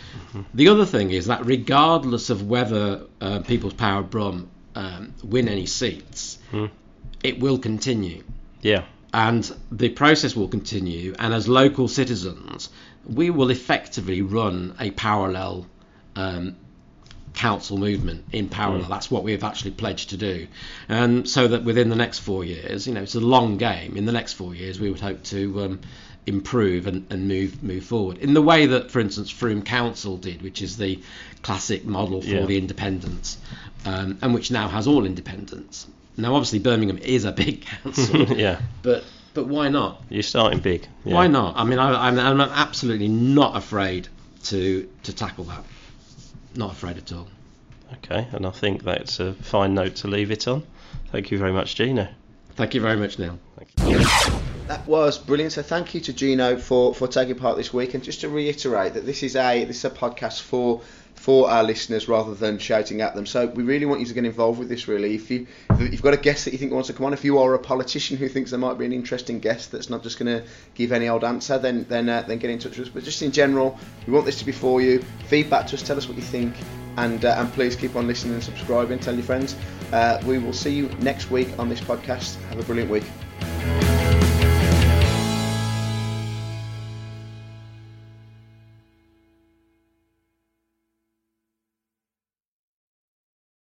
The 0.54 0.68
other 0.68 0.84
thing 0.84 1.10
is 1.10 1.26
that 1.26 1.46
regardless 1.46 2.30
of 2.30 2.46
whether 2.46 3.06
uh, 3.20 3.40
People's 3.40 3.74
Power 3.74 4.02
Brum 4.02 4.50
um, 4.76 5.14
win 5.24 5.48
any 5.48 5.66
seats, 5.66 6.38
Mm. 6.52 6.70
it 7.24 7.40
will 7.40 7.58
continue 7.58 8.22
Yeah. 8.62 8.82
and 9.12 9.50
the 9.72 9.88
process 9.88 10.36
will 10.36 10.48
continue. 10.48 11.14
And 11.18 11.32
as 11.34 11.48
local 11.48 11.88
citizens, 11.88 12.68
we 13.18 13.30
will 13.30 13.50
effectively 13.50 14.20
run 14.22 14.74
a 14.78 14.90
parallel 14.90 15.66
um, 16.14 16.56
council 17.34 17.76
movement 17.76 18.24
in 18.32 18.48
parallel. 18.48 18.88
That's 18.88 19.10
what 19.10 19.22
we 19.22 19.32
have 19.32 19.44
actually 19.44 19.72
pledged 19.72 20.10
to 20.10 20.16
do. 20.16 20.46
And 20.88 21.28
so 21.28 21.48
that 21.48 21.64
within 21.64 21.88
the 21.90 21.96
next 21.96 22.20
four 22.20 22.44
years, 22.44 22.86
you 22.86 22.94
know, 22.94 23.02
it's 23.02 23.14
a 23.14 23.20
long 23.20 23.58
game. 23.58 23.96
In 23.96 24.06
the 24.06 24.12
next 24.12 24.32
four 24.34 24.54
years, 24.54 24.80
we 24.80 24.88
would 24.90 25.00
hope 25.00 25.22
to 25.24 25.60
um, 25.64 25.80
improve 26.26 26.86
and, 26.86 27.06
and 27.10 27.28
move 27.28 27.62
move 27.62 27.84
forward 27.84 28.18
in 28.18 28.34
the 28.34 28.42
way 28.42 28.66
that, 28.66 28.90
for 28.90 29.00
instance, 29.00 29.30
Frome 29.30 29.62
Council 29.62 30.16
did, 30.16 30.42
which 30.42 30.60
is 30.62 30.76
the 30.76 31.00
classic 31.42 31.84
model 31.84 32.20
for 32.20 32.28
Yeah. 32.28 32.46
the 32.46 32.58
independents, 32.58 33.38
um, 33.84 34.18
and 34.22 34.34
which 34.34 34.50
now 34.50 34.68
has 34.68 34.86
all 34.86 35.06
independents. 35.06 35.86
Now, 36.16 36.34
obviously, 36.34 36.58
Birmingham 36.58 36.98
is 36.98 37.24
a 37.24 37.32
big 37.32 37.64
council, 37.82 38.22
yeah. 38.36 38.60
but 38.82 39.04
but 39.34 39.46
why 39.46 39.68
not? 39.68 40.02
You're 40.08 40.22
starting 40.22 40.60
big. 40.60 40.88
Yeah. 41.04 41.14
Why 41.14 41.26
not? 41.26 41.56
I 41.56 41.64
mean, 41.64 41.78
I, 41.78 42.08
I'm, 42.08 42.18
I'm 42.18 42.40
absolutely 42.40 43.08
not 43.08 43.56
afraid 43.56 44.08
to 44.44 44.88
to 45.04 45.12
tackle 45.14 45.44
that. 45.44 45.64
Not 46.56 46.72
afraid 46.72 46.96
at 46.96 47.12
all. 47.12 47.28
Okay, 47.98 48.26
and 48.32 48.46
I 48.46 48.50
think 48.50 48.82
that's 48.82 49.20
a 49.20 49.34
fine 49.34 49.74
note 49.74 49.96
to 49.96 50.08
leave 50.08 50.30
it 50.32 50.48
on. 50.48 50.64
Thank 51.12 51.30
you 51.30 51.38
very 51.38 51.52
much, 51.52 51.76
Gina. 51.76 52.10
Thank 52.56 52.74
you 52.74 52.80
very 52.80 52.96
much, 52.96 53.18
Neil. 53.18 53.38
Thank 53.56 54.00
you. 54.00 54.42
That 54.66 54.84
was 54.86 55.16
brilliant. 55.16 55.52
So 55.52 55.62
thank 55.62 55.94
you 55.94 56.00
to 56.00 56.12
Gino 56.12 56.56
for, 56.56 56.92
for 56.92 57.06
taking 57.06 57.36
part 57.36 57.56
this 57.56 57.72
week. 57.72 57.94
And 57.94 58.02
just 58.02 58.22
to 58.22 58.28
reiterate 58.28 58.94
that 58.94 59.06
this 59.06 59.22
is 59.22 59.36
a 59.36 59.64
this 59.64 59.78
is 59.78 59.84
a 59.84 59.90
podcast 59.90 60.42
for 60.42 60.82
for 61.14 61.50
our 61.50 61.64
listeners 61.64 62.08
rather 62.08 62.34
than 62.34 62.58
shouting 62.58 63.00
at 63.00 63.14
them. 63.14 63.26
So 63.26 63.46
we 63.46 63.62
really 63.62 63.86
want 63.86 64.00
you 64.00 64.06
to 64.06 64.14
get 64.14 64.24
involved 64.24 64.58
with 64.58 64.68
this. 64.68 64.88
Really, 64.88 65.14
if 65.14 65.30
you 65.30 65.46
if 65.70 65.92
you've 65.92 66.02
got 66.02 66.14
a 66.14 66.18
guest 66.18 66.44
that 66.44 66.52
you 66.52 66.58
think 66.58 66.72
wants 66.72 66.88
to 66.88 66.94
come 66.94 67.06
on, 67.06 67.12
if 67.12 67.24
you 67.24 67.38
are 67.38 67.54
a 67.54 67.58
politician 67.58 68.16
who 68.16 68.28
thinks 68.28 68.50
there 68.50 68.58
might 68.58 68.76
be 68.76 68.84
an 68.84 68.92
interesting 68.92 69.38
guest 69.38 69.70
that's 69.70 69.88
not 69.88 70.02
just 70.02 70.18
going 70.18 70.40
to 70.40 70.46
give 70.74 70.90
any 70.90 71.08
old 71.08 71.22
answer, 71.22 71.58
then 71.58 71.86
then 71.88 72.08
uh, 72.08 72.22
then 72.22 72.38
get 72.38 72.50
in 72.50 72.58
touch 72.58 72.76
with 72.76 72.88
us. 72.88 72.92
But 72.92 73.04
just 73.04 73.22
in 73.22 73.30
general, 73.30 73.78
we 74.06 74.12
want 74.12 74.26
this 74.26 74.38
to 74.40 74.44
be 74.44 74.52
for 74.52 74.80
you. 74.80 75.00
Feedback 75.26 75.68
to 75.68 75.76
us. 75.76 75.82
Tell 75.82 75.96
us 75.96 76.08
what 76.08 76.16
you 76.16 76.24
think. 76.24 76.54
And, 76.98 77.26
uh, 77.26 77.36
and 77.36 77.52
please 77.52 77.76
keep 77.76 77.94
on 77.94 78.06
listening 78.06 78.34
and 78.34 78.42
subscribing. 78.42 78.98
Tell 78.98 79.14
your 79.14 79.22
friends. 79.22 79.54
Uh, 79.92 80.18
we 80.24 80.38
will 80.38 80.54
see 80.54 80.74
you 80.74 80.88
next 81.00 81.30
week 81.30 81.48
on 81.58 81.68
this 81.68 81.80
podcast. 81.80 82.40
Have 82.48 82.58
a 82.58 82.62
brilliant 82.62 82.90
week. 82.90 83.85